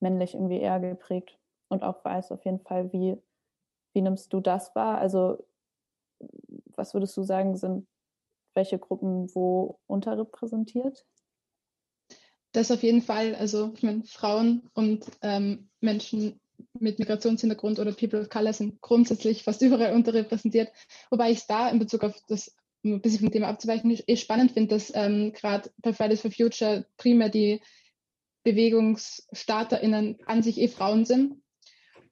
männlich 0.00 0.34
irgendwie 0.34 0.60
eher 0.60 0.80
geprägt 0.80 1.38
und 1.68 1.82
auch 1.82 2.04
weiß 2.04 2.32
auf 2.32 2.44
jeden 2.44 2.60
Fall, 2.60 2.92
wie, 2.92 3.16
wie 3.92 4.02
nimmst 4.02 4.32
du 4.32 4.40
das 4.40 4.74
wahr? 4.74 4.98
Also 4.98 5.44
was 6.76 6.94
würdest 6.94 7.16
du 7.16 7.22
sagen, 7.22 7.56
sind 7.56 7.86
welche 8.54 8.78
Gruppen 8.78 9.34
wo 9.34 9.78
unterrepräsentiert? 9.86 11.06
Das 12.52 12.70
auf 12.70 12.82
jeden 12.82 13.02
Fall, 13.02 13.34
also 13.36 13.72
ich 13.74 13.82
meine, 13.82 14.02
Frauen 14.04 14.68
und 14.74 15.04
ähm, 15.22 15.70
Menschen 15.80 16.40
mit 16.78 16.98
Migrationshintergrund 16.98 17.78
oder 17.78 17.92
People 17.92 18.20
of 18.20 18.28
Color 18.28 18.52
sind 18.52 18.80
grundsätzlich 18.80 19.44
fast 19.44 19.62
überall 19.62 19.94
unterrepräsentiert, 19.94 20.70
wobei 21.10 21.30
ich 21.30 21.46
da 21.46 21.68
in 21.68 21.78
Bezug 21.78 22.02
auf 22.02 22.16
das, 22.28 22.54
um 22.82 22.94
ein 22.94 23.00
bisschen 23.00 23.20
vom 23.20 23.30
Thema 23.30 23.48
abzuweichen, 23.48 23.96
eh 24.06 24.16
spannend 24.16 24.52
finde, 24.52 24.74
dass 24.74 24.92
ähm, 24.94 25.32
gerade 25.32 25.70
bei 25.78 25.92
Fridays 25.92 26.22
for 26.22 26.32
Future 26.32 26.86
primär 26.96 27.28
die 27.28 27.60
BewegungsstarterInnen 28.42 30.18
an 30.26 30.42
sich 30.42 30.58
eh 30.58 30.68
Frauen 30.68 31.04
sind. 31.04 31.42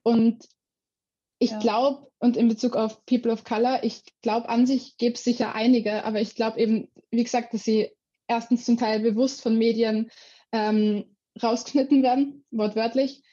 Und 0.03 0.47
ich 1.39 1.51
ja. 1.51 1.59
glaube, 1.59 2.07
und 2.19 2.37
in 2.37 2.49
Bezug 2.49 2.75
auf 2.75 3.05
People 3.05 3.31
of 3.31 3.43
Color, 3.43 3.83
ich 3.83 4.03
glaube, 4.21 4.49
an 4.49 4.65
sich 4.67 4.97
gäbe 4.97 5.15
es 5.15 5.23
sicher 5.23 5.55
einige, 5.55 6.03
aber 6.03 6.19
ich 6.19 6.35
glaube 6.35 6.59
eben, 6.59 6.89
wie 7.11 7.23
gesagt, 7.23 7.53
dass 7.53 7.63
sie 7.63 7.89
erstens 8.27 8.65
zum 8.65 8.77
Teil 8.77 8.99
bewusst 8.99 9.41
von 9.41 9.57
Medien 9.57 10.11
ähm, 10.51 11.15
rausgeschnitten 11.41 12.03
werden, 12.03 12.45
wortwörtlich, 12.51 13.23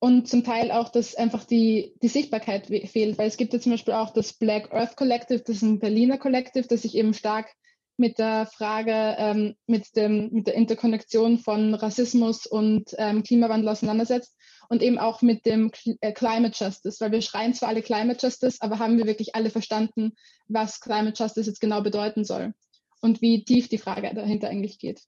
und 0.00 0.28
zum 0.28 0.44
Teil 0.44 0.70
auch, 0.70 0.90
dass 0.90 1.14
einfach 1.14 1.44
die, 1.44 1.94
die 2.02 2.08
Sichtbarkeit 2.08 2.66
fehlt, 2.66 3.16
weil 3.16 3.28
es 3.28 3.38
gibt 3.38 3.54
ja 3.54 3.60
zum 3.60 3.72
Beispiel 3.72 3.94
auch 3.94 4.12
das 4.12 4.34
Black 4.34 4.70
Earth 4.70 4.96
Collective, 4.96 5.40
das 5.40 5.56
ist 5.56 5.62
ein 5.62 5.78
Berliner 5.78 6.18
Collective, 6.18 6.66
das 6.66 6.82
sich 6.82 6.94
eben 6.96 7.14
stark 7.14 7.48
mit 7.96 8.18
der 8.18 8.46
Frage, 8.46 9.14
ähm, 9.18 9.56
mit, 9.66 9.96
dem, 9.96 10.30
mit 10.30 10.46
der 10.46 10.54
Interkonnektion 10.54 11.38
von 11.38 11.74
Rassismus 11.74 12.46
und 12.46 12.94
ähm, 12.98 13.22
Klimawandel 13.22 13.68
auseinandersetzt 13.68 14.36
und 14.68 14.82
eben 14.82 14.98
auch 14.98 15.22
mit 15.22 15.46
dem 15.46 15.70
äh, 16.00 16.12
Climate 16.12 16.54
Justice, 16.56 17.00
weil 17.00 17.12
wir 17.12 17.22
schreien 17.22 17.54
zwar 17.54 17.68
alle 17.68 17.82
Climate 17.82 18.18
Justice, 18.24 18.58
aber 18.60 18.78
haben 18.78 18.98
wir 18.98 19.06
wirklich 19.06 19.34
alle 19.34 19.50
verstanden, 19.50 20.14
was 20.48 20.80
Climate 20.80 21.20
Justice 21.20 21.48
jetzt 21.48 21.60
genau 21.60 21.82
bedeuten 21.82 22.24
soll 22.24 22.54
und 23.00 23.20
wie 23.20 23.44
tief 23.44 23.68
die 23.68 23.78
Frage 23.78 24.12
dahinter 24.14 24.48
eigentlich 24.48 24.78
geht. 24.78 25.02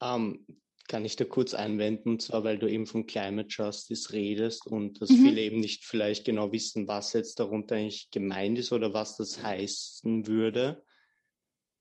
Um, 0.00 0.44
ähm, 0.48 0.60
kann 0.88 1.04
ich 1.04 1.16
da 1.16 1.24
kurz 1.24 1.54
einwenden, 1.54 2.08
und 2.08 2.22
zwar 2.22 2.44
weil 2.44 2.58
du 2.58 2.66
eben 2.66 2.86
von 2.86 3.06
Climate 3.06 3.48
Justice 3.50 4.12
redest 4.12 4.66
und 4.66 5.00
dass 5.00 5.10
mhm. 5.10 5.26
viele 5.26 5.42
eben 5.42 5.60
nicht 5.60 5.84
vielleicht 5.84 6.24
genau 6.24 6.50
wissen, 6.50 6.88
was 6.88 7.12
jetzt 7.12 7.38
darunter 7.38 7.76
eigentlich 7.76 8.10
gemeint 8.10 8.58
ist 8.58 8.72
oder 8.72 8.94
was 8.94 9.18
das 9.18 9.42
heißen 9.42 10.26
würde. 10.26 10.82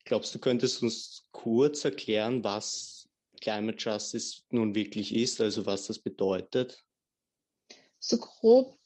Glaubst 0.03 0.35
du, 0.35 0.39
könntest 0.39 0.83
uns 0.83 1.25
kurz 1.31 1.85
erklären, 1.85 2.43
was 2.43 3.09
Climate 3.39 3.77
Justice 3.77 4.41
nun 4.49 4.75
wirklich 4.75 5.15
ist, 5.15 5.39
also 5.39 5.65
was 5.65 5.87
das 5.87 5.99
bedeutet? 5.99 6.83
So 7.99 8.17
grob. 8.17 8.77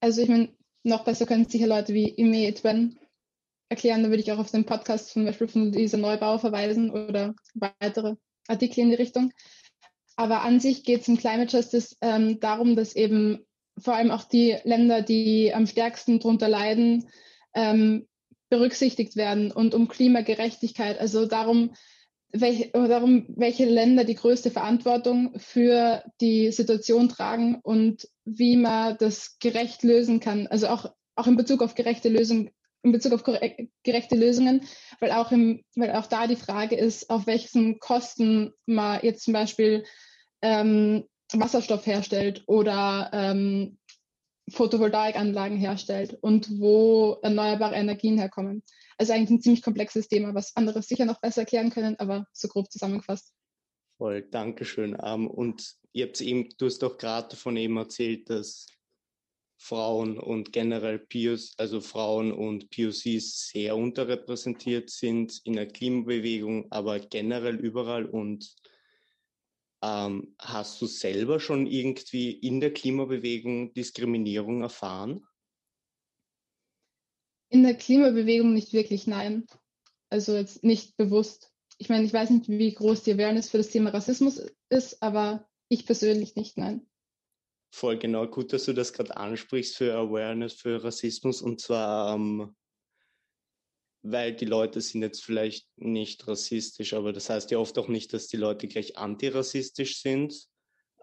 Also 0.00 0.22
ich 0.22 0.28
meine, 0.28 0.54
noch 0.82 1.04
besser 1.04 1.26
können 1.26 1.48
sicher 1.48 1.66
Leute 1.66 1.94
wie 1.94 2.08
Ime 2.08 2.46
Etwen 2.46 2.98
erklären. 3.68 4.02
Da 4.02 4.10
würde 4.10 4.22
ich 4.22 4.32
auch 4.32 4.38
auf 4.38 4.50
den 4.50 4.66
Podcast 4.66 5.10
zum 5.10 5.24
Beispiel 5.24 5.48
von 5.48 5.72
Lisa 5.72 5.96
Neubauer 5.96 6.38
verweisen 6.38 6.90
oder 6.90 7.34
weitere 7.54 8.16
Artikel 8.50 8.80
in 8.80 8.90
die 8.90 8.96
Richtung. 8.96 9.32
Aber 10.16 10.42
an 10.42 10.60
sich 10.60 10.84
geht 10.84 11.02
es 11.02 11.08
im 11.08 11.16
Climate 11.16 11.56
Justice 11.56 11.96
ähm, 12.00 12.40
darum, 12.40 12.76
dass 12.76 12.94
eben 12.94 13.46
vor 13.78 13.94
allem 13.94 14.10
auch 14.10 14.24
die 14.24 14.56
Länder, 14.64 15.02
die 15.02 15.54
am 15.54 15.66
stärksten 15.66 16.18
darunter 16.18 16.48
leiden, 16.48 17.08
ähm, 17.54 18.06
berücksichtigt 18.50 19.16
werden 19.16 19.52
und 19.52 19.74
um 19.74 19.88
Klimagerechtigkeit, 19.88 20.98
also 20.98 21.26
darum, 21.26 21.72
welche, 22.32 22.70
darum, 22.72 23.26
welche 23.28 23.64
Länder 23.64 24.04
die 24.04 24.14
größte 24.14 24.50
Verantwortung 24.50 25.38
für 25.38 26.04
die 26.20 26.52
Situation 26.52 27.08
tragen 27.08 27.60
und 27.62 28.08
wie 28.24 28.56
man 28.56 28.96
das 28.98 29.38
gerecht 29.38 29.82
lösen 29.82 30.20
kann. 30.20 30.46
Also 30.46 30.68
auch, 30.68 30.92
auch 31.14 31.26
in 31.26 31.36
Bezug 31.36 31.62
auf 31.62 31.74
gerechte 31.74 32.08
Lösungen 32.08 32.50
in 32.82 32.92
Bezug 32.92 33.12
auf 33.12 33.22
gerechte 33.22 34.16
Lösungen, 34.16 34.62
weil 35.00 35.12
auch, 35.12 35.32
im, 35.32 35.62
weil 35.76 35.92
auch 35.92 36.06
da 36.06 36.26
die 36.26 36.36
Frage 36.36 36.76
ist, 36.76 37.10
auf 37.10 37.26
welchen 37.26 37.78
Kosten 37.78 38.52
man 38.66 39.00
jetzt 39.02 39.24
zum 39.24 39.34
Beispiel 39.34 39.84
ähm, 40.42 41.04
Wasserstoff 41.32 41.86
herstellt 41.86 42.42
oder 42.46 43.10
ähm, 43.12 43.78
Photovoltaikanlagen 44.50 45.58
herstellt 45.58 46.18
und 46.20 46.58
wo 46.58 47.18
erneuerbare 47.22 47.76
Energien 47.76 48.18
herkommen. 48.18 48.62
Also 48.98 49.12
eigentlich 49.12 49.30
ein 49.30 49.42
ziemlich 49.42 49.62
komplexes 49.62 50.08
Thema, 50.08 50.34
was 50.34 50.56
andere 50.56 50.82
sicher 50.82 51.04
noch 51.04 51.20
besser 51.20 51.42
erklären 51.42 51.70
können, 51.70 51.96
aber 51.98 52.26
so 52.32 52.48
grob 52.48 52.70
zusammengefasst. 52.70 53.32
Voll, 53.98 54.22
Dankeschön. 54.22 54.94
Um, 54.94 55.28
und 55.28 55.76
ihr 55.92 56.06
habt 56.06 56.20
eben, 56.20 56.48
du 56.58 56.66
hast 56.66 56.82
doch 56.82 56.98
gerade 56.98 57.28
davon 57.28 57.56
eben 57.56 57.76
erzählt, 57.76 58.30
dass 58.30 58.66
Frauen 59.62 60.18
und 60.18 60.54
generell 60.54 60.98
POC, 60.98 61.52
also 61.58 61.82
Frauen 61.82 62.32
und 62.32 62.70
POCs 62.70 63.50
sehr 63.50 63.76
unterrepräsentiert 63.76 64.88
sind 64.88 65.38
in 65.44 65.52
der 65.52 65.68
Klimabewegung, 65.68 66.72
aber 66.72 66.98
generell 66.98 67.56
überall. 67.56 68.06
Und 68.06 68.56
ähm, 69.82 70.34
hast 70.38 70.80
du 70.80 70.86
selber 70.86 71.40
schon 71.40 71.66
irgendwie 71.66 72.30
in 72.30 72.60
der 72.60 72.72
Klimabewegung 72.72 73.74
Diskriminierung 73.74 74.62
erfahren? 74.62 75.26
In 77.50 77.62
der 77.62 77.74
Klimabewegung 77.74 78.54
nicht 78.54 78.72
wirklich, 78.72 79.06
nein. 79.06 79.46
Also 80.08 80.36
jetzt 80.36 80.64
nicht 80.64 80.96
bewusst. 80.96 81.52
Ich 81.76 81.90
meine, 81.90 82.04
ich 82.06 82.14
weiß 82.14 82.30
nicht, 82.30 82.48
wie 82.48 82.72
groß 82.72 83.02
die 83.02 83.12
Awareness 83.12 83.50
für 83.50 83.58
das 83.58 83.68
Thema 83.68 83.90
Rassismus 83.90 84.42
ist, 84.70 85.02
aber 85.02 85.46
ich 85.68 85.84
persönlich 85.84 86.34
nicht, 86.34 86.56
nein. 86.56 86.89
Voll 87.72 87.98
genau, 87.98 88.26
gut, 88.26 88.52
dass 88.52 88.64
du 88.64 88.72
das 88.72 88.92
gerade 88.92 89.16
ansprichst 89.16 89.76
für 89.76 89.94
Awareness, 89.94 90.54
für 90.54 90.82
Rassismus 90.82 91.40
und 91.40 91.60
zwar, 91.60 92.14
ähm, 92.14 92.56
weil 94.02 94.34
die 94.34 94.46
Leute 94.46 94.80
sind 94.80 95.02
jetzt 95.02 95.24
vielleicht 95.24 95.68
nicht 95.76 96.26
rassistisch, 96.26 96.94
aber 96.94 97.12
das 97.12 97.30
heißt 97.30 97.50
ja 97.50 97.58
oft 97.58 97.78
auch 97.78 97.88
nicht, 97.88 98.12
dass 98.12 98.26
die 98.26 98.38
Leute 98.38 98.66
gleich 98.66 98.96
antirassistisch 98.96 100.00
sind. 100.00 100.34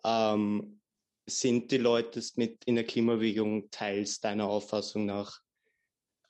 Ähm, 0.03 0.81
sind 1.29 1.71
die 1.71 1.77
Leute 1.77 2.23
mit 2.35 2.63
in 2.65 2.75
der 2.75 2.85
Klimabewegung 2.85 3.69
teils 3.69 4.19
deiner 4.19 4.47
Auffassung 4.47 5.05
nach 5.05 5.41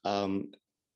ähm, 0.03 0.51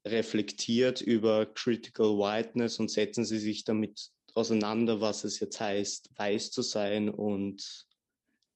reflektiert 0.06 1.02
über 1.02 1.46
Critical 1.46 2.18
Whiteness 2.18 2.80
und 2.80 2.90
setzen 2.90 3.26
sie 3.26 3.38
sich 3.38 3.64
damit 3.64 4.10
auseinander, 4.34 5.02
was 5.02 5.24
es 5.24 5.40
jetzt 5.40 5.60
heißt, 5.60 6.10
weiß 6.18 6.52
zu 6.52 6.64
sein 6.64 7.10
und 7.10 7.86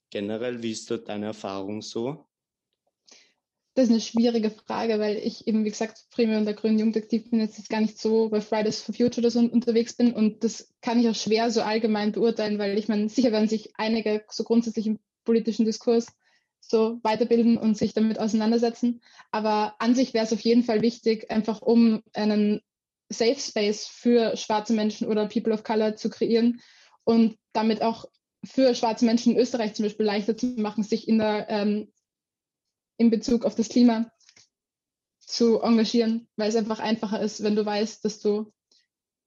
generell, 0.09 0.61
wie 0.61 0.71
ist 0.71 0.89
da 0.91 0.97
deine 0.97 1.27
Erfahrung 1.27 1.81
so? 1.81 2.25
Das 3.75 3.85
ist 3.85 3.91
eine 3.91 3.99
schwierige 3.99 4.51
Frage, 4.51 4.99
weil 4.99 5.17
ich 5.17 5.47
eben, 5.47 5.65
wie 5.65 5.69
gesagt, 5.69 6.05
primär 6.09 6.37
in 6.37 6.45
der 6.45 6.53
grünen 6.53 6.79
Jugendaktiv 6.79 7.29
bin, 7.29 7.41
jetzt 7.41 7.69
gar 7.69 7.81
nicht 7.81 7.99
so 7.99 8.29
bei 8.29 8.39
Fridays 8.39 8.81
for 8.81 8.95
Future 8.95 9.19
oder 9.19 9.31
so 9.31 9.39
unterwegs 9.39 9.93
bin 9.93 10.13
und 10.13 10.45
das 10.45 10.73
kann 10.81 10.97
ich 10.97 11.09
auch 11.09 11.15
schwer 11.15 11.51
so 11.51 11.61
allgemein 11.61 12.13
beurteilen, 12.13 12.57
weil 12.57 12.77
ich 12.77 12.87
meine, 12.87 13.09
sicher 13.09 13.33
werden 13.33 13.49
sich 13.49 13.73
einige 13.75 14.23
so 14.29 14.45
grundsätzlich 14.45 14.87
im 14.87 14.99
politischen 15.25 15.65
Diskurs 15.65 16.07
so 16.61 16.99
weiterbilden 17.03 17.57
und 17.57 17.77
sich 17.77 17.93
damit 17.93 18.19
auseinandersetzen. 18.19 19.01
Aber 19.31 19.75
an 19.79 19.93
sich 19.93 20.13
wäre 20.13 20.25
es 20.25 20.33
auf 20.33 20.41
jeden 20.41 20.63
Fall 20.63 20.81
wichtig, 20.81 21.29
einfach 21.29 21.61
um 21.61 22.01
einen 22.13 22.61
Safe 23.09 23.39
Space 23.39 23.87
für 23.87 24.35
schwarze 24.35 24.73
Menschen 24.73 25.07
oder 25.07 25.27
People 25.27 25.53
of 25.53 25.63
Color 25.63 25.95
zu 25.95 26.09
kreieren 26.09 26.61
und 27.03 27.37
damit 27.53 27.81
auch 27.81 28.05
für 28.45 28.75
schwarze 28.75 29.05
Menschen 29.05 29.33
in 29.33 29.39
Österreich 29.39 29.73
zum 29.73 29.83
Beispiel 29.83 30.05
leichter 30.05 30.37
zu 30.37 30.47
machen, 30.57 30.83
sich 30.83 31.07
in, 31.07 31.17
der, 31.17 31.49
ähm, 31.49 31.91
in 32.97 33.09
Bezug 33.09 33.45
auf 33.45 33.55
das 33.55 33.69
Klima 33.69 34.11
zu 35.19 35.61
engagieren, 35.61 36.27
weil 36.35 36.49
es 36.49 36.55
einfach 36.55 36.79
einfacher 36.79 37.21
ist, 37.21 37.43
wenn 37.43 37.55
du 37.55 37.65
weißt, 37.65 38.05
dass 38.05 38.19
du 38.19 38.53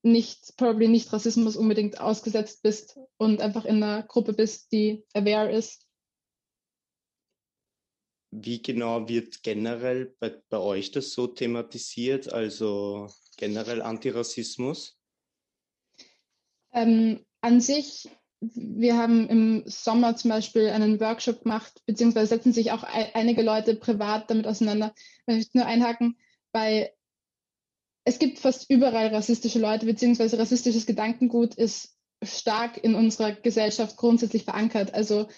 nicht, 0.02 0.56
probably 0.56 0.88
nicht 0.88 1.12
Rassismus 1.12 1.56
unbedingt 1.56 2.00
ausgesetzt 2.00 2.62
bist 2.62 2.98
und 3.16 3.40
einfach 3.40 3.64
in 3.64 3.82
einer 3.82 4.04
Gruppe 4.04 4.32
bist, 4.32 4.70
die 4.72 5.04
aware 5.12 5.50
ist 5.50 5.88
wie 8.30 8.60
genau 8.60 9.08
wird 9.08 9.42
generell 9.42 10.14
bei, 10.20 10.30
bei 10.48 10.58
euch 10.58 10.90
das 10.90 11.12
so 11.12 11.26
thematisiert, 11.26 12.32
also 12.32 13.08
generell 13.37 13.82
Antirassismus? 13.82 14.98
Ähm, 16.72 17.25
an 17.40 17.60
sich, 17.60 18.08
wir 18.40 18.97
haben 18.97 19.28
im 19.28 19.62
Sommer 19.66 20.16
zum 20.16 20.30
Beispiel 20.30 20.68
einen 20.68 21.00
Workshop 21.00 21.42
gemacht, 21.42 21.83
beziehungsweise 21.87 22.28
setzen 22.28 22.52
sich 22.52 22.71
auch 22.73 22.85
einige 22.85 23.42
Leute 23.42 23.75
privat 23.75 24.30
damit 24.30 24.47
auseinander. 24.47 24.95
Ich 25.26 25.35
möchte 25.35 25.59
nur 25.59 25.66
einhaken, 25.66 26.16
bei 26.52 26.92
es 28.04 28.18
gibt 28.18 28.38
fast 28.38 28.71
überall 28.71 29.09
rassistische 29.09 29.59
Leute, 29.59 29.87
beziehungsweise 29.87 30.38
rassistisches 30.38 30.87
Gedankengut 30.87 31.54
ist 31.57 31.97
stark 32.23 32.83
in 32.83 32.95
unserer 32.95 33.33
Gesellschaft 33.33 33.97
grundsätzlich 33.97 34.45
verankert. 34.45 34.95
Also 34.95 35.28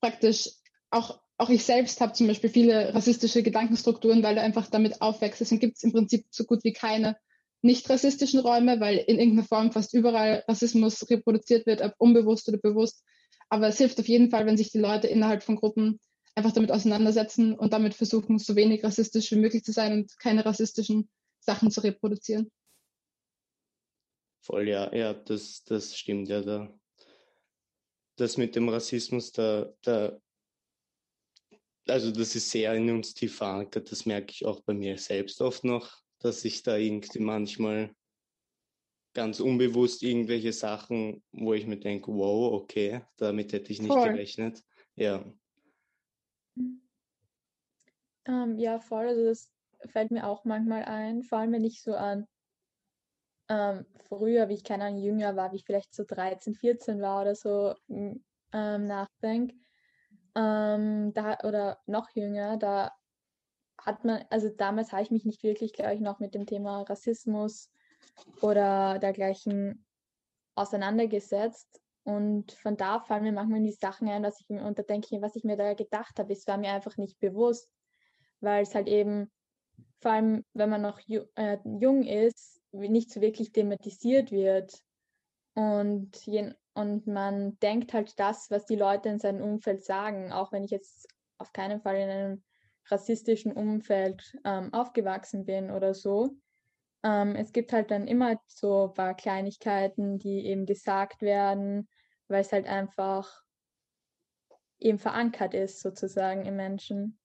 praktisch 0.00 0.50
auch 0.90 1.22
auch 1.42 1.50
ich 1.50 1.64
selbst 1.64 2.00
habe 2.00 2.12
zum 2.12 2.28
Beispiel 2.28 2.50
viele 2.50 2.94
rassistische 2.94 3.42
Gedankenstrukturen, 3.42 4.22
weil 4.22 4.36
du 4.36 4.40
einfach 4.40 4.68
damit 4.68 5.02
aufwächst. 5.02 5.40
Deswegen 5.40 5.60
gibt 5.60 5.76
es 5.76 5.82
im 5.82 5.92
Prinzip 5.92 6.26
so 6.30 6.44
gut 6.44 6.62
wie 6.62 6.72
keine 6.72 7.16
nicht 7.62 7.88
rassistischen 7.88 8.40
Räume, 8.40 8.80
weil 8.80 8.98
in 8.98 9.18
irgendeiner 9.18 9.46
Form 9.46 9.72
fast 9.72 9.94
überall 9.94 10.44
Rassismus 10.48 11.08
reproduziert 11.08 11.66
wird, 11.66 11.80
ob 11.80 11.94
unbewusst 11.98 12.48
oder 12.48 12.58
bewusst. 12.58 13.04
Aber 13.48 13.68
es 13.68 13.78
hilft 13.78 14.00
auf 14.00 14.08
jeden 14.08 14.30
Fall, 14.30 14.46
wenn 14.46 14.56
sich 14.56 14.70
die 14.70 14.78
Leute 14.78 15.06
innerhalb 15.06 15.42
von 15.42 15.56
Gruppen 15.56 16.00
einfach 16.34 16.52
damit 16.52 16.72
auseinandersetzen 16.72 17.54
und 17.54 17.72
damit 17.72 17.94
versuchen, 17.94 18.38
so 18.38 18.56
wenig 18.56 18.82
rassistisch 18.82 19.30
wie 19.30 19.36
möglich 19.36 19.62
zu 19.62 19.72
sein 19.72 19.92
und 19.92 20.18
keine 20.18 20.44
rassistischen 20.44 21.08
Sachen 21.40 21.70
zu 21.70 21.82
reproduzieren. 21.82 22.50
Voll, 24.40 24.68
ja, 24.68 24.92
ja, 24.94 25.14
das, 25.14 25.62
das 25.64 25.96
stimmt 25.96 26.28
ja. 26.28 26.40
Da. 26.40 26.74
Das 28.16 28.36
mit 28.36 28.56
dem 28.56 28.68
Rassismus, 28.68 29.30
da, 29.32 29.72
da 29.82 30.18
also 31.86 32.10
das 32.10 32.34
ist 32.34 32.50
sehr 32.50 32.74
in 32.74 32.90
uns 32.90 33.14
tief 33.14 33.36
verankert. 33.36 33.90
Das 33.90 34.06
merke 34.06 34.32
ich 34.32 34.44
auch 34.44 34.60
bei 34.62 34.74
mir 34.74 34.98
selbst 34.98 35.40
oft 35.40 35.64
noch, 35.64 36.01
dass 36.24 36.44
ich 36.44 36.62
da 36.62 36.76
irgendwie 36.76 37.18
manchmal 37.18 37.94
ganz 39.14 39.40
unbewusst 39.40 40.02
irgendwelche 40.02 40.52
Sachen, 40.52 41.22
wo 41.32 41.52
ich 41.52 41.66
mir 41.66 41.78
denke, 41.78 42.12
wow, 42.12 42.52
okay, 42.52 43.02
damit 43.16 43.52
hätte 43.52 43.72
ich 43.72 43.82
nicht 43.82 43.92
voll. 43.92 44.10
gerechnet. 44.10 44.62
Ja. 44.94 45.24
Ähm, 48.24 48.58
ja, 48.58 48.78
voll. 48.78 49.08
Also 49.08 49.24
das 49.24 49.52
fällt 49.90 50.10
mir 50.10 50.26
auch 50.26 50.44
manchmal 50.44 50.84
ein, 50.84 51.22
vor 51.22 51.38
allem 51.38 51.52
wenn 51.52 51.64
ich 51.64 51.82
so 51.82 51.94
an 51.94 52.26
ähm, 53.48 53.84
früher, 54.08 54.48
wie 54.48 54.54
ich 54.54 54.64
keine 54.64 54.84
Ahnung, 54.84 55.02
jünger 55.02 55.36
war, 55.36 55.52
wie 55.52 55.56
ich 55.56 55.64
vielleicht 55.64 55.94
so 55.94 56.04
13, 56.04 56.54
14 56.54 57.02
war 57.02 57.22
oder 57.22 57.34
so, 57.34 57.74
ähm, 57.88 58.22
nachdenke 58.86 59.56
ähm, 60.34 61.12
da, 61.12 61.38
oder 61.44 61.78
noch 61.86 62.10
jünger, 62.14 62.56
da 62.56 62.92
hat 63.84 64.04
man, 64.04 64.24
also 64.30 64.48
damals 64.48 64.92
habe 64.92 65.02
ich 65.02 65.10
mich 65.10 65.24
nicht 65.24 65.42
wirklich, 65.42 65.72
glaube 65.72 65.94
ich, 65.94 66.00
noch 66.00 66.20
mit 66.20 66.34
dem 66.34 66.46
Thema 66.46 66.82
Rassismus 66.82 67.70
oder 68.40 68.98
dergleichen 68.98 69.84
auseinandergesetzt. 70.54 71.80
Und 72.04 72.52
von 72.52 72.76
da 72.76 73.00
fallen 73.00 73.22
mir 73.22 73.32
manchmal 73.32 73.62
die 73.62 73.72
Sachen 73.72 74.08
ein, 74.08 74.22
was 74.24 74.40
ich 74.40 74.48
und 74.48 74.78
da 74.78 74.82
denke 74.82 75.08
ich, 75.10 75.22
was 75.22 75.36
ich 75.36 75.44
mir 75.44 75.56
da 75.56 75.74
gedacht 75.74 76.18
habe, 76.18 76.32
es 76.32 76.46
war 76.46 76.58
mir 76.58 76.72
einfach 76.72 76.96
nicht 76.96 77.18
bewusst, 77.20 77.70
weil 78.40 78.62
es 78.62 78.74
halt 78.74 78.88
eben, 78.88 79.30
vor 80.00 80.12
allem 80.12 80.44
wenn 80.52 80.70
man 80.70 80.82
noch 80.82 80.98
ju 81.00 81.22
äh, 81.36 81.58
jung 81.64 82.02
ist, 82.02 82.60
nicht 82.72 83.10
so 83.10 83.20
wirklich 83.20 83.52
thematisiert 83.52 84.32
wird. 84.32 84.82
Und 85.54 86.16
je, 86.26 86.52
und 86.74 87.06
man 87.06 87.58
denkt 87.60 87.92
halt 87.92 88.18
das, 88.18 88.50
was 88.50 88.64
die 88.64 88.76
Leute 88.76 89.08
in 89.08 89.18
seinem 89.18 89.42
Umfeld 89.42 89.84
sagen, 89.84 90.32
auch 90.32 90.50
wenn 90.50 90.64
ich 90.64 90.70
jetzt 90.70 91.06
auf 91.38 91.52
keinen 91.52 91.80
Fall 91.82 91.96
in 91.96 92.10
einem 92.10 92.44
rassistischen 92.90 93.52
Umfeld 93.52 94.36
ähm, 94.44 94.72
aufgewachsen 94.72 95.44
bin 95.44 95.70
oder 95.70 95.94
so. 95.94 96.36
Ähm, 97.02 97.34
es 97.34 97.52
gibt 97.52 97.72
halt 97.72 97.90
dann 97.90 98.06
immer 98.06 98.40
so 98.46 98.88
ein 98.88 98.94
paar 98.94 99.14
Kleinigkeiten, 99.14 100.18
die 100.18 100.46
eben 100.46 100.66
gesagt 100.66 101.22
werden, 101.22 101.88
weil 102.28 102.42
es 102.42 102.52
halt 102.52 102.66
einfach 102.66 103.42
eben 104.78 104.98
verankert 104.98 105.54
ist, 105.54 105.80
sozusagen 105.80 106.44
im 106.44 106.56
Menschen. 106.56 107.18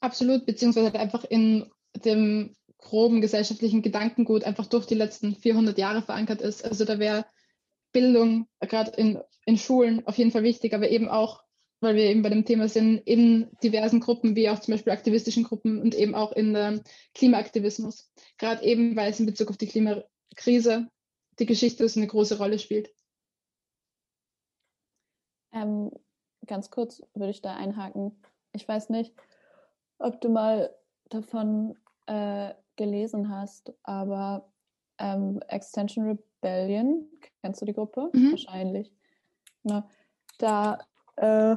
Absolut, 0.00 0.46
beziehungsweise 0.46 0.86
halt 0.86 0.96
einfach 0.96 1.24
in 1.24 1.70
dem 2.04 2.54
groben 2.78 3.20
gesellschaftlichen 3.20 3.82
Gedankengut 3.82 4.44
einfach 4.44 4.66
durch 4.66 4.86
die 4.86 4.94
letzten 4.94 5.34
400 5.34 5.76
Jahre 5.78 6.02
verankert 6.02 6.40
ist. 6.40 6.64
Also 6.64 6.84
da 6.84 6.98
wäre 6.98 7.26
Bildung, 7.92 8.48
gerade 8.60 8.92
in, 8.92 9.20
in 9.44 9.58
Schulen, 9.58 10.06
auf 10.06 10.16
jeden 10.16 10.30
Fall 10.30 10.42
wichtig, 10.42 10.74
aber 10.74 10.88
eben 10.88 11.08
auch, 11.08 11.42
weil 11.80 11.94
wir 11.94 12.04
eben 12.04 12.22
bei 12.22 12.28
dem 12.28 12.44
Thema 12.44 12.68
sind, 12.68 12.98
in 12.98 13.50
diversen 13.62 14.00
Gruppen, 14.00 14.34
wie 14.34 14.48
auch 14.48 14.58
zum 14.58 14.72
Beispiel 14.72 14.92
aktivistischen 14.92 15.44
Gruppen 15.44 15.80
und 15.80 15.94
eben 15.94 16.14
auch 16.14 16.32
in 16.32 16.52
der 16.52 16.80
Klimaaktivismus. 17.14 18.10
Gerade 18.36 18.64
eben, 18.64 18.96
weil 18.96 19.10
es 19.10 19.20
in 19.20 19.26
Bezug 19.26 19.50
auf 19.50 19.56
die 19.56 19.68
Klimakrise 19.68 20.88
die 21.38 21.46
Geschichte 21.46 21.88
so 21.88 22.00
eine 22.00 22.08
große 22.08 22.38
Rolle 22.38 22.58
spielt. 22.58 22.90
Ähm, 25.52 25.90
ganz 26.46 26.70
kurz 26.70 27.02
würde 27.14 27.30
ich 27.30 27.42
da 27.42 27.54
einhaken. 27.54 28.22
Ich 28.52 28.66
weiß 28.66 28.90
nicht, 28.90 29.14
ob 29.98 30.20
du 30.20 30.28
mal 30.28 30.74
davon 31.10 31.76
äh, 32.06 32.54
gelesen 32.76 33.28
hast, 33.28 33.72
aber 33.82 34.50
ähm, 34.98 35.40
Extension 35.48 36.06
Rebellion, 36.42 37.08
kennst 37.42 37.62
du 37.62 37.66
die 37.66 37.72
Gruppe? 37.72 38.10
Mhm. 38.12 38.32
Wahrscheinlich. 38.32 38.92
Na, 39.62 39.88
da 40.38 40.78
äh, 41.20 41.56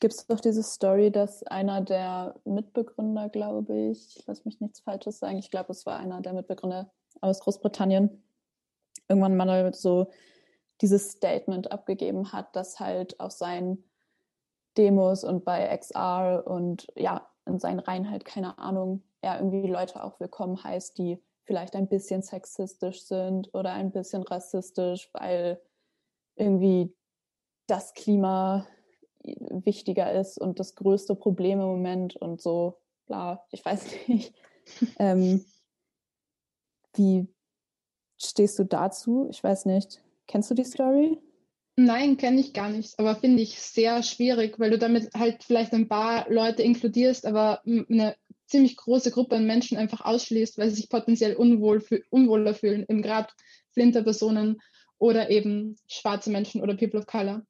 gibt 0.00 0.14
es 0.14 0.26
doch 0.26 0.40
diese 0.40 0.62
Story, 0.62 1.10
dass 1.10 1.42
einer 1.44 1.80
der 1.80 2.34
Mitbegründer, 2.44 3.28
glaube 3.28 3.76
ich, 3.90 4.22
lass 4.26 4.44
mich 4.44 4.60
nichts 4.60 4.80
Falsches 4.80 5.18
sagen, 5.18 5.38
ich 5.38 5.50
glaube, 5.50 5.72
es 5.72 5.86
war 5.86 5.98
einer 5.98 6.20
der 6.20 6.32
Mitbegründer 6.32 6.90
aus 7.20 7.40
Großbritannien, 7.40 8.22
irgendwann 9.08 9.36
mal 9.36 9.74
so 9.74 10.10
dieses 10.80 11.12
Statement 11.12 11.70
abgegeben 11.70 12.32
hat, 12.32 12.54
dass 12.56 12.80
halt 12.80 13.18
auf 13.20 13.32
seinen 13.32 13.84
Demos 14.76 15.22
und 15.24 15.44
bei 15.44 15.76
XR 15.76 16.44
und 16.46 16.86
ja, 16.96 17.28
in 17.46 17.58
seinen 17.58 17.80
Reihen 17.80 18.10
halt, 18.10 18.24
keine 18.24 18.58
Ahnung, 18.58 19.02
er 19.20 19.36
irgendwie 19.36 19.68
Leute 19.68 20.02
auch 20.02 20.18
willkommen 20.20 20.62
heißt, 20.62 20.96
die 20.98 21.22
vielleicht 21.44 21.76
ein 21.76 21.88
bisschen 21.88 22.22
sexistisch 22.22 23.02
sind 23.02 23.52
oder 23.52 23.72
ein 23.72 23.92
bisschen 23.92 24.22
rassistisch, 24.22 25.10
weil 25.12 25.60
irgendwie 26.36 26.94
das 27.72 27.94
Klima 27.94 28.66
wichtiger 29.24 30.12
ist 30.12 30.36
und 30.38 30.60
das 30.60 30.74
größte 30.74 31.14
Problem 31.14 31.58
im 31.58 31.66
Moment 31.66 32.16
und 32.16 32.42
so, 32.42 32.76
bla, 33.06 33.42
ich 33.50 33.64
weiß 33.64 33.86
nicht. 34.08 34.34
ähm, 34.98 35.42
wie 36.94 37.26
stehst 38.18 38.58
du 38.58 38.64
dazu? 38.64 39.26
Ich 39.30 39.42
weiß 39.42 39.64
nicht. 39.64 40.02
Kennst 40.26 40.50
du 40.50 40.54
die 40.54 40.64
Story? 40.64 41.18
Nein, 41.76 42.18
kenne 42.18 42.40
ich 42.40 42.52
gar 42.52 42.68
nicht, 42.68 42.98
aber 42.98 43.16
finde 43.16 43.42
ich 43.42 43.58
sehr 43.58 44.02
schwierig, 44.02 44.60
weil 44.60 44.70
du 44.70 44.76
damit 44.76 45.08
halt 45.14 45.42
vielleicht 45.42 45.72
ein 45.72 45.88
paar 45.88 46.30
Leute 46.30 46.62
inkludierst, 46.62 47.24
aber 47.24 47.62
eine 47.64 48.16
ziemlich 48.44 48.76
große 48.76 49.10
Gruppe 49.10 49.36
an 49.36 49.46
Menschen 49.46 49.78
einfach 49.78 50.02
ausschließt, 50.04 50.58
weil 50.58 50.68
sie 50.68 50.76
sich 50.76 50.90
potenziell 50.90 51.36
unwohl, 51.36 51.82
unwohler 52.10 52.52
fühlen, 52.52 52.84
eben 52.86 53.00
gerade 53.00 53.30
Flinterpersonen 53.72 54.60
oder 54.98 55.30
eben 55.30 55.76
schwarze 55.88 56.28
Menschen 56.30 56.60
oder 56.60 56.76
People 56.76 57.00
of 57.00 57.06
Color. 57.06 57.46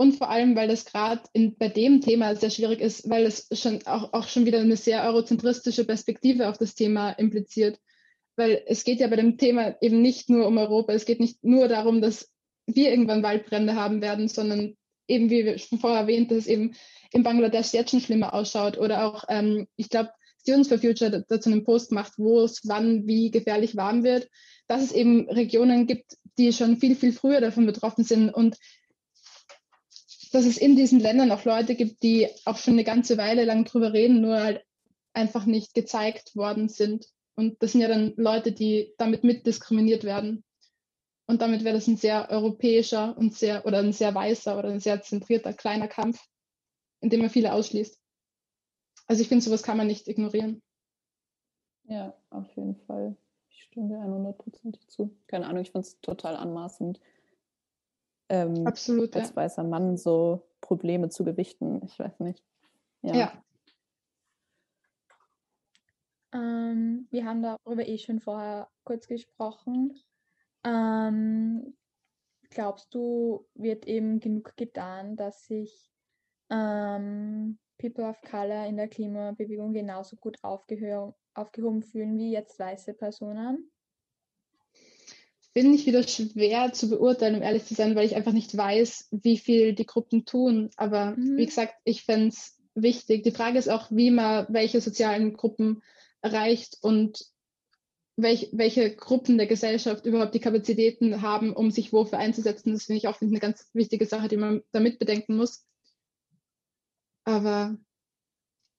Und 0.00 0.16
vor 0.16 0.30
allem, 0.30 0.56
weil 0.56 0.66
das 0.66 0.86
gerade 0.86 1.20
bei 1.58 1.68
dem 1.68 2.00
Thema 2.00 2.34
sehr 2.34 2.48
schwierig 2.48 2.80
ist, 2.80 3.10
weil 3.10 3.26
es 3.26 3.48
schon 3.52 3.86
auch, 3.86 4.14
auch 4.14 4.28
schon 4.28 4.46
wieder 4.46 4.58
eine 4.58 4.78
sehr 4.78 5.04
eurozentristische 5.04 5.84
Perspektive 5.84 6.48
auf 6.48 6.56
das 6.56 6.74
Thema 6.74 7.10
impliziert. 7.10 7.78
Weil 8.34 8.62
es 8.66 8.84
geht 8.84 9.00
ja 9.00 9.08
bei 9.08 9.16
dem 9.16 9.36
Thema 9.36 9.76
eben 9.82 10.00
nicht 10.00 10.30
nur 10.30 10.46
um 10.46 10.56
Europa, 10.56 10.94
es 10.94 11.04
geht 11.04 11.20
nicht 11.20 11.44
nur 11.44 11.68
darum, 11.68 12.00
dass 12.00 12.30
wir 12.64 12.88
irgendwann 12.90 13.22
Waldbrände 13.22 13.74
haben 13.74 14.00
werden, 14.00 14.28
sondern 14.28 14.74
eben, 15.06 15.28
wie 15.28 15.44
wir 15.44 15.58
schon 15.58 15.78
vorher 15.78 16.00
erwähnt, 16.00 16.30
dass 16.30 16.38
es 16.38 16.46
eben 16.46 16.74
in 17.12 17.22
Bangladesch 17.22 17.74
jetzt 17.74 17.90
schon 17.90 18.00
schlimmer 18.00 18.32
ausschaut. 18.32 18.78
Oder 18.78 19.04
auch, 19.04 19.24
ähm, 19.28 19.66
ich 19.76 19.90
glaube, 19.90 20.12
Students 20.40 20.70
for 20.70 20.78
Future 20.78 21.26
dazu 21.28 21.50
einen 21.50 21.64
Post 21.64 21.92
macht, 21.92 22.14
wo 22.16 22.40
es 22.40 22.62
wann 22.64 23.06
wie 23.06 23.30
gefährlich 23.30 23.76
warm 23.76 24.02
wird, 24.02 24.30
dass 24.66 24.82
es 24.82 24.92
eben 24.92 25.28
Regionen 25.28 25.86
gibt, 25.86 26.16
die 26.38 26.54
schon 26.54 26.78
viel, 26.78 26.96
viel 26.96 27.12
früher 27.12 27.42
davon 27.42 27.66
betroffen 27.66 28.02
sind 28.02 28.30
und 28.30 28.56
dass 30.32 30.44
es 30.44 30.58
in 30.58 30.76
diesen 30.76 31.00
Ländern 31.00 31.32
auch 31.32 31.44
Leute 31.44 31.74
gibt, 31.74 32.02
die 32.02 32.28
auch 32.44 32.56
schon 32.56 32.74
eine 32.74 32.84
ganze 32.84 33.18
Weile 33.18 33.44
lang 33.44 33.64
drüber 33.64 33.92
reden, 33.92 34.20
nur 34.20 34.40
halt 34.40 34.64
einfach 35.12 35.44
nicht 35.44 35.74
gezeigt 35.74 36.36
worden 36.36 36.68
sind. 36.68 37.06
Und 37.34 37.62
das 37.62 37.72
sind 37.72 37.80
ja 37.80 37.88
dann 37.88 38.14
Leute, 38.16 38.52
die 38.52 38.94
damit 38.98 39.24
mitdiskriminiert 39.24 40.04
werden. 40.04 40.44
Und 41.26 41.42
damit 41.42 41.64
wäre 41.64 41.74
das 41.74 41.86
ein 41.86 41.96
sehr 41.96 42.28
europäischer 42.30 43.16
und 43.16 43.34
sehr 43.34 43.64
oder 43.64 43.78
ein 43.78 43.92
sehr 43.92 44.14
weißer 44.14 44.58
oder 44.58 44.68
ein 44.68 44.80
sehr 44.80 45.00
zentrierter 45.02 45.52
kleiner 45.52 45.88
Kampf, 45.88 46.20
in 47.00 47.10
dem 47.10 47.22
er 47.22 47.30
viele 47.30 47.52
ausschließt. 47.52 47.98
Also 49.06 49.22
ich 49.22 49.28
finde, 49.28 49.44
sowas 49.44 49.62
kann 49.62 49.76
man 49.76 49.86
nicht 49.86 50.08
ignorieren. 50.08 50.62
Ja, 51.84 52.14
auf 52.30 52.48
jeden 52.56 52.76
Fall. 52.76 53.16
Ich 53.48 53.64
stimme 53.64 53.88
dir 53.88 53.96
100% 53.96 54.88
zu. 54.88 55.16
Keine 55.26 55.46
Ahnung, 55.46 55.62
ich 55.62 55.72
finde 55.72 55.86
es 55.86 56.00
total 56.00 56.36
anmaßend, 56.36 57.00
ähm, 58.30 58.66
Absolut, 58.66 59.14
als 59.16 59.30
ja. 59.30 59.36
weißer 59.36 59.64
Mann 59.64 59.96
so 59.96 60.46
Probleme 60.60 61.08
zu 61.08 61.24
gewichten. 61.24 61.82
Ich 61.84 61.98
weiß 61.98 62.20
nicht. 62.20 62.42
Ja. 63.02 63.14
ja. 63.14 63.44
Ähm, 66.32 67.08
wir 67.10 67.24
haben 67.24 67.42
darüber 67.42 67.86
eh 67.86 67.98
schon 67.98 68.20
vorher 68.20 68.68
kurz 68.84 69.08
gesprochen. 69.08 70.00
Ähm, 70.64 71.76
glaubst 72.50 72.94
du, 72.94 73.46
wird 73.54 73.86
eben 73.86 74.20
genug 74.20 74.56
getan, 74.56 75.16
dass 75.16 75.46
sich 75.46 75.90
ähm, 76.50 77.58
People 77.78 78.08
of 78.08 78.20
Color 78.22 78.66
in 78.66 78.76
der 78.76 78.88
Klimabewegung 78.88 79.72
genauso 79.72 80.16
gut 80.16 80.36
aufgehoben 80.42 81.82
fühlen 81.82 82.16
wie 82.16 82.32
jetzt 82.32 82.58
weiße 82.58 82.94
Personen? 82.94 83.72
Finde 85.52 85.74
ich 85.74 85.86
wieder 85.86 86.06
schwer 86.06 86.72
zu 86.72 86.88
beurteilen, 86.88 87.36
um 87.36 87.42
ehrlich 87.42 87.64
zu 87.64 87.74
sein, 87.74 87.96
weil 87.96 88.06
ich 88.06 88.14
einfach 88.14 88.32
nicht 88.32 88.56
weiß, 88.56 89.08
wie 89.10 89.36
viel 89.36 89.74
die 89.74 89.86
Gruppen 89.86 90.24
tun. 90.24 90.70
Aber 90.76 91.16
mhm. 91.16 91.36
wie 91.36 91.46
gesagt, 91.46 91.74
ich 91.84 92.04
fände 92.04 92.28
es 92.28 92.58
wichtig. 92.74 93.24
Die 93.24 93.32
Frage 93.32 93.58
ist 93.58 93.68
auch, 93.68 93.90
wie 93.90 94.10
man 94.10 94.46
welche 94.48 94.80
sozialen 94.80 95.32
Gruppen 95.32 95.82
erreicht 96.22 96.78
und 96.82 97.26
welch, 98.16 98.50
welche 98.52 98.94
Gruppen 98.94 99.38
der 99.38 99.46
Gesellschaft 99.46 100.06
überhaupt 100.06 100.34
die 100.34 100.40
Kapazitäten 100.40 101.22
haben, 101.22 101.52
um 101.52 101.70
sich 101.70 101.92
wofür 101.92 102.18
einzusetzen. 102.18 102.72
Das 102.72 102.84
finde 102.84 102.98
ich 102.98 103.08
auch 103.08 103.20
eine 103.20 103.40
ganz 103.40 103.68
wichtige 103.72 104.06
Sache, 104.06 104.28
die 104.28 104.36
man 104.36 104.62
damit 104.72 104.98
bedenken 104.98 105.36
muss. 105.36 105.64
Aber 107.24 107.76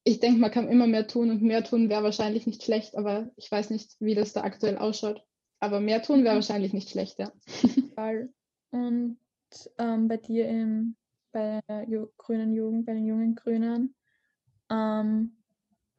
ich 0.03 0.19
denke, 0.19 0.39
man 0.39 0.51
kann 0.51 0.69
immer 0.69 0.87
mehr 0.87 1.07
tun 1.07 1.29
und 1.29 1.41
mehr 1.41 1.63
tun 1.63 1.89
wäre 1.89 2.03
wahrscheinlich 2.03 2.47
nicht 2.47 2.63
schlecht, 2.63 2.95
aber 2.95 3.29
ich 3.35 3.51
weiß 3.51 3.69
nicht, 3.69 3.95
wie 3.99 4.15
das 4.15 4.33
da 4.33 4.41
aktuell 4.41 4.77
ausschaut. 4.77 5.23
Aber 5.61 5.79
mehr 5.79 6.01
tun 6.01 6.23
wäre 6.23 6.33
mhm. 6.33 6.39
wahrscheinlich 6.39 6.73
nicht 6.73 6.89
schlecht, 6.89 7.19
ja. 7.19 7.31
Und 8.71 9.17
ähm, 9.77 10.07
bei 10.07 10.17
dir 10.17 10.47
im, 10.47 10.95
bei 11.31 11.61
der 11.69 11.87
Ju 11.87 12.07
grünen 12.17 12.53
Jugend, 12.53 12.85
bei 12.85 12.93
den 12.93 13.05
jungen 13.05 13.35
Grünen, 13.35 13.95
ähm, 14.69 15.37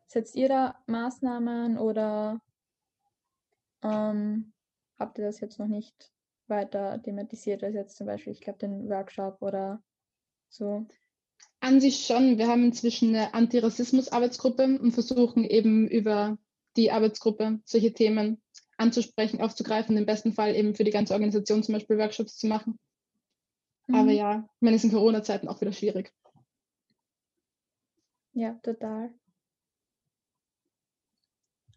setzt 0.09 0.35
ihr 0.35 0.49
da 0.49 0.83
Maßnahmen 0.87 1.79
oder 1.79 2.41
ähm, 3.83 4.53
habt 4.99 5.19
ihr 5.19 5.25
das 5.25 5.41
jetzt 5.41 5.59
noch 5.59 5.69
nicht 5.69 6.13
weiter 6.49 7.01
thematisiert, 7.03 7.63
als 7.63 7.75
jetzt 7.75 7.97
zum 7.97 8.07
Beispiel, 8.07 8.33
ich 8.33 8.41
glaube, 8.41 8.59
den 8.59 8.89
Workshop 8.89 9.41
oder 9.43 9.83
so? 10.49 10.87
An 11.61 11.81
sich 11.81 12.05
schon. 12.05 12.39
Wir 12.39 12.49
haben 12.49 12.65
inzwischen 12.65 13.15
eine 13.15 13.33
Antirassismus-Arbeitsgruppe 13.35 14.79
und 14.81 14.93
versuchen 14.93 15.45
eben 15.45 15.87
über 15.87 16.37
die 16.77 16.91
Arbeitsgruppe 16.91 17.61
solche 17.65 17.93
Themen 17.93 18.43
anzusprechen, 18.83 19.41
aufzugreifen, 19.41 19.97
im 19.97 20.07
besten 20.07 20.33
Fall 20.33 20.55
eben 20.55 20.75
für 20.75 20.85
die 20.85 20.91
ganze 20.91 21.15
Organisation 21.15 21.63
zum 21.63 21.75
Beispiel 21.75 21.99
Workshops 21.99 22.37
zu 22.37 22.47
machen. 22.47 22.79
Mhm. 23.87 23.95
Aber 23.95 24.11
ja, 24.11 24.49
ich 24.57 24.61
meine, 24.61 24.77
es 24.77 24.85
in 24.85 24.93
Corona-Zeiten 24.93 25.49
auch 25.49 25.61
wieder 25.61 25.73
schwierig. 25.73 26.13
Ja, 28.35 28.55
total. 28.63 29.13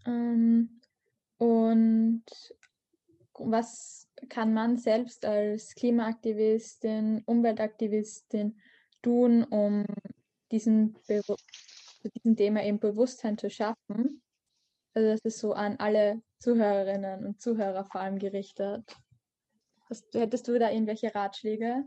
Ähm, 0.06 0.82
und 1.38 2.24
was 3.34 4.08
kann 4.30 4.54
man 4.54 4.78
selbst 4.78 5.26
als 5.26 5.76
Klimaaktivistin, 5.76 7.24
Umweltaktivistin 7.26 8.60
tun, 9.02 9.44
um 9.44 9.86
diesen 10.52 10.96
zu 11.04 12.10
diesem 12.16 12.36
Thema 12.36 12.64
eben 12.64 12.80
Bewusstsein 12.80 13.38
zu 13.38 13.50
schaffen? 13.50 14.22
Also 14.96 15.10
das 15.10 15.20
ist 15.26 15.40
so 15.40 15.52
an 15.52 15.76
alle 15.78 16.22
Zuhörerinnen 16.40 17.26
und 17.26 17.42
Zuhörer 17.42 17.86
vor 17.92 18.00
allem 18.00 18.18
gerichtet. 18.18 18.84
Hast, 19.90 20.06
hättest 20.14 20.48
du 20.48 20.58
da 20.58 20.72
irgendwelche 20.72 21.14
Ratschläge? 21.14 21.84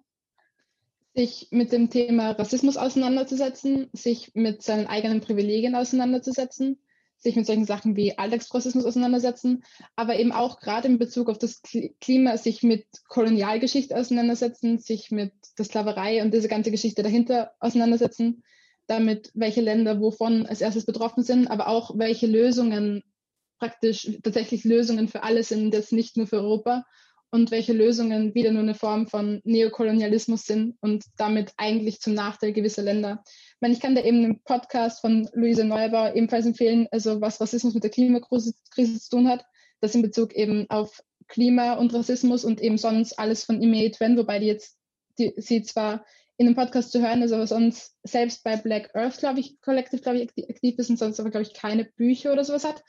Sich 1.15 1.49
mit 1.51 1.73
dem 1.73 1.89
Thema 1.89 2.33
Rassismus 2.33 2.77
auseinanderzusetzen, 2.77 3.89
sich 3.95 4.35
mit 4.35 4.63
seinen 4.63 4.87
eigenen 4.87 5.23
Privilegien 5.23 5.75
auseinanderzusetzen, 5.75 6.79
sich 7.17 7.35
mit 7.35 7.47
solchen 7.47 7.65
Sachen 7.65 7.97
wie 7.97 8.19
Alltagsrassismus 8.19 8.85
auseinandersetzen, 8.85 9.65
aber 9.97 10.19
eben 10.19 10.31
auch 10.31 10.61
gerade 10.61 10.87
in 10.87 10.99
Bezug 10.99 11.31
auf 11.31 11.39
das 11.39 11.63
Klima 12.01 12.37
sich 12.37 12.63
mit 12.63 12.87
Kolonialgeschichte 13.09 13.97
auseinandersetzen, 13.97 14.79
sich 14.79 15.11
mit 15.11 15.33
der 15.57 15.65
Sklaverei 15.65 16.23
und 16.23 16.33
diese 16.35 16.49
ganze 16.49 16.71
Geschichte 16.71 17.03
dahinter 17.03 17.53
auseinandersetzen, 17.59 18.45
damit 18.89 19.31
welche 19.35 19.61
Länder 19.61 20.01
wovon 20.01 20.47
als 20.47 20.61
erstes 20.61 20.87
betroffen 20.87 21.23
sind, 21.23 21.49
aber 21.49 21.69
auch 21.69 21.97
welche 21.97 22.27
Lösungen 22.27 23.03
praktisch 23.59 24.11
tatsächlich 24.23 24.65
Lösungen 24.65 25.09
für 25.09 25.23
alle 25.23 25.45
sind, 25.45 25.73
das 25.73 25.93
nicht 25.93 26.17
nur 26.17 26.27
für 26.27 26.39
Europa 26.39 26.85
und 27.31 27.51
welche 27.51 27.75
Lösungen 27.75 28.35
wieder 28.35 28.51
nur 28.53 28.63
eine 28.63 28.75
Form 28.75 29.07
von 29.07 29.41
Neokolonialismus 29.45 30.45
sind 30.45 30.77
und 30.81 31.05
damit 31.17 31.53
eigentlich 31.59 32.01
zum 32.01 32.15
Nachteil 32.15 32.53
gewisser 32.53 32.83
Länder. 32.83 33.23
Ich 33.27 33.61
meine, 33.61 33.75
ich 33.75 33.81
kann 33.81 33.95
da 33.95 34.03
eben 34.03 34.25
einen 34.25 34.43
Podcast 34.43 35.01
von 35.01 35.29
Luise 35.35 35.65
Neubauer 35.65 36.15
ebenfalls 36.15 36.47
empfehlen, 36.47 36.89
also 36.91 37.21
was 37.21 37.41
Rassismus 37.41 37.75
mit 37.75 37.83
der 37.83 37.91
Klimakrise 37.91 38.55
zu 38.55 39.11
tun 39.11 39.29
hat, 39.29 39.45
das 39.81 39.95
in 39.95 40.03
Bezug 40.03 40.35
eben 40.35 40.67
auf 40.71 41.03
Klima 41.27 41.75
und 41.75 41.93
Rassismus 41.93 42.45
und 42.45 42.63
eben 42.63 42.79
sonst 42.79 43.19
alles 43.19 43.45
von 43.45 43.61
Ime 43.61 43.91
Twen, 43.91 44.17
wobei 44.17 44.39
die 44.39 44.47
jetzt 44.47 44.79
die, 45.19 45.35
sie 45.37 45.63
zwar 45.63 46.07
in 46.39 46.47
einem 46.47 46.55
Podcast 46.55 46.93
zu 46.93 47.03
hören 47.03 47.23
ist, 47.23 47.33
aber 47.33 47.49
sonst 47.49 47.97
selbst 48.05 48.45
bei 48.45 48.57
Black 48.57 48.95
Earth, 48.95 49.19
glaube 49.19 49.41
ich, 49.41 49.61
Collective, 49.61 50.01
glaube 50.01 50.19
ich, 50.19 50.49
aktiv 50.49 50.79
ist 50.79 50.89
und 50.89 50.97
sonst 50.97 51.19
aber, 51.19 51.31
glaube 51.31 51.43
ich, 51.43 51.53
keine 51.53 51.85
Bücher 51.85 52.33
oder 52.33 52.45
sowas 52.45 52.65
hat. 52.65 52.83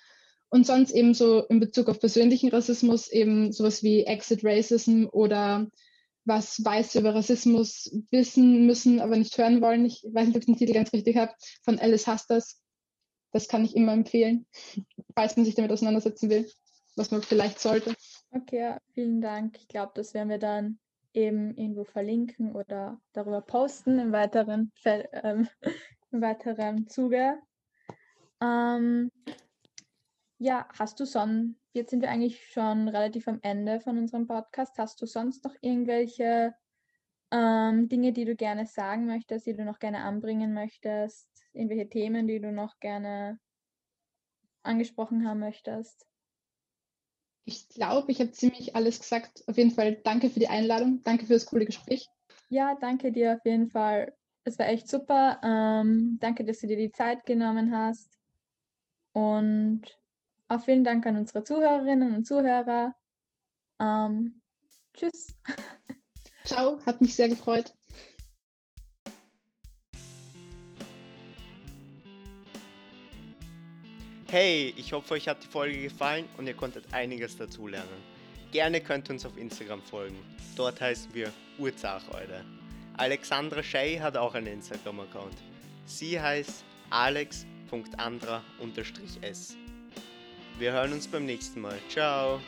Und 0.49 0.65
sonst 0.65 0.91
eben 0.91 1.15
so 1.15 1.45
in 1.47 1.59
Bezug 1.59 1.89
auf 1.89 1.99
persönlichen 1.99 2.49
Rassismus 2.49 3.07
eben 3.11 3.51
sowas 3.51 3.83
wie 3.83 4.03
Exit 4.03 4.43
Racism 4.43 5.05
oder 5.11 5.67
was 6.25 6.63
Weiße 6.63 6.99
über 6.99 7.15
Rassismus 7.15 7.91
wissen 8.11 8.67
müssen, 8.67 8.99
aber 8.99 9.17
nicht 9.17 9.35
hören 9.37 9.61
wollen. 9.61 9.83
Ich 9.85 10.03
weiß 10.11 10.27
nicht, 10.27 10.35
ob 10.35 10.41
ich 10.41 10.45
den 10.45 10.57
Titel 10.57 10.73
ganz 10.73 10.93
richtig 10.93 11.17
habe, 11.17 11.33
von 11.63 11.79
Alice 11.79 12.05
Hasters. 12.05 12.61
Das 13.31 13.47
kann 13.47 13.65
ich 13.65 13.75
immer 13.75 13.93
empfehlen, 13.93 14.45
falls 15.15 15.35
man 15.35 15.45
sich 15.45 15.55
damit 15.55 15.71
auseinandersetzen 15.71 16.29
will, 16.29 16.47
was 16.95 17.09
man 17.09 17.23
vielleicht 17.23 17.59
sollte. 17.59 17.95
Okay, 18.31 18.75
vielen 18.93 19.21
Dank. 19.21 19.57
Ich 19.59 19.67
glaube, 19.67 19.91
das 19.95 20.13
werden 20.13 20.29
wir 20.29 20.39
dann 20.39 20.79
eben 21.19 21.55
irgendwo 21.55 21.83
verlinken 21.83 22.55
oder 22.55 22.99
darüber 23.13 23.41
posten 23.41 23.99
im 23.99 24.11
weiteren, 24.11 24.71
ähm, 24.85 25.47
im 26.11 26.21
weiteren 26.21 26.87
Zuge. 26.87 27.37
Ähm, 28.41 29.11
ja, 30.37 30.67
hast 30.77 30.99
du 30.99 31.05
sonst, 31.05 31.55
jetzt 31.73 31.89
sind 31.89 32.01
wir 32.01 32.09
eigentlich 32.09 32.51
schon 32.51 32.87
relativ 32.87 33.27
am 33.27 33.39
Ende 33.41 33.81
von 33.81 33.97
unserem 33.97 34.25
Podcast, 34.25 34.77
hast 34.77 35.01
du 35.01 35.05
sonst 35.05 35.43
noch 35.43 35.55
irgendwelche 35.61 36.55
ähm, 37.31 37.89
Dinge, 37.89 38.13
die 38.13 38.25
du 38.25 38.35
gerne 38.35 38.65
sagen 38.65 39.05
möchtest, 39.05 39.45
die 39.45 39.53
du 39.53 39.65
noch 39.65 39.79
gerne 39.79 39.99
anbringen 39.99 40.53
möchtest, 40.53 41.27
irgendwelche 41.53 41.89
Themen, 41.89 42.27
die 42.27 42.39
du 42.39 42.51
noch 42.51 42.79
gerne 42.79 43.39
angesprochen 44.63 45.27
haben 45.27 45.39
möchtest? 45.39 46.08
Ich 47.49 47.67
glaube, 47.69 48.11
ich 48.11 48.19
habe 48.19 48.31
ziemlich 48.31 48.75
alles 48.75 48.99
gesagt. 48.99 49.43
Auf 49.47 49.57
jeden 49.57 49.71
Fall 49.71 49.95
danke 50.03 50.29
für 50.29 50.39
die 50.39 50.47
Einladung. 50.47 51.01
Danke 51.03 51.25
für 51.25 51.33
das 51.33 51.47
coole 51.47 51.65
Gespräch. 51.65 52.07
Ja, 52.49 52.77
danke 52.79 53.11
dir 53.11 53.33
auf 53.33 53.45
jeden 53.45 53.69
Fall. 53.69 54.13
Es 54.43 54.59
war 54.59 54.67
echt 54.67 54.87
super. 54.87 55.39
Ähm, 55.43 56.17
danke, 56.19 56.45
dass 56.45 56.59
du 56.59 56.67
dir 56.67 56.77
die 56.77 56.91
Zeit 56.91 57.25
genommen 57.25 57.75
hast. 57.75 58.19
Und 59.13 59.81
auch 60.47 60.61
vielen 60.61 60.83
Dank 60.83 61.05
an 61.07 61.17
unsere 61.17 61.43
Zuhörerinnen 61.43 62.15
und 62.15 62.25
Zuhörer. 62.25 62.93
Ähm, 63.79 64.41
tschüss. 64.93 65.35
Ciao, 66.45 66.79
hat 66.85 67.01
mich 67.01 67.15
sehr 67.15 67.29
gefreut. 67.29 67.73
Hey, 74.31 74.73
ich 74.77 74.93
hoffe, 74.93 75.15
euch 75.15 75.27
hat 75.27 75.43
die 75.43 75.47
Folge 75.47 75.81
gefallen 75.81 76.29
und 76.37 76.45
ihr 76.45 76.53
konntet 76.53 76.93
einiges 76.93 77.35
dazulernen. 77.35 77.89
Gerne 78.51 78.79
könnt 78.79 79.09
ihr 79.09 79.13
uns 79.13 79.25
auf 79.25 79.35
Instagram 79.37 79.81
folgen. 79.81 80.19
Dort 80.55 80.79
heißen 80.79 81.11
wir 81.15 81.33
Urzacheude. 81.57 82.45
Alexandra 82.97 83.63
Schey 83.63 83.97
hat 83.97 84.15
auch 84.15 84.35
einen 84.35 84.45
Instagram-Account. 84.45 85.33
Sie 85.87 86.21
heißt 86.21 86.63
alex.andra-s. 86.91 89.57
Wir 90.59 90.73
hören 90.73 90.93
uns 90.93 91.07
beim 91.07 91.25
nächsten 91.25 91.61
Mal. 91.61 91.79
Ciao! 91.89 92.39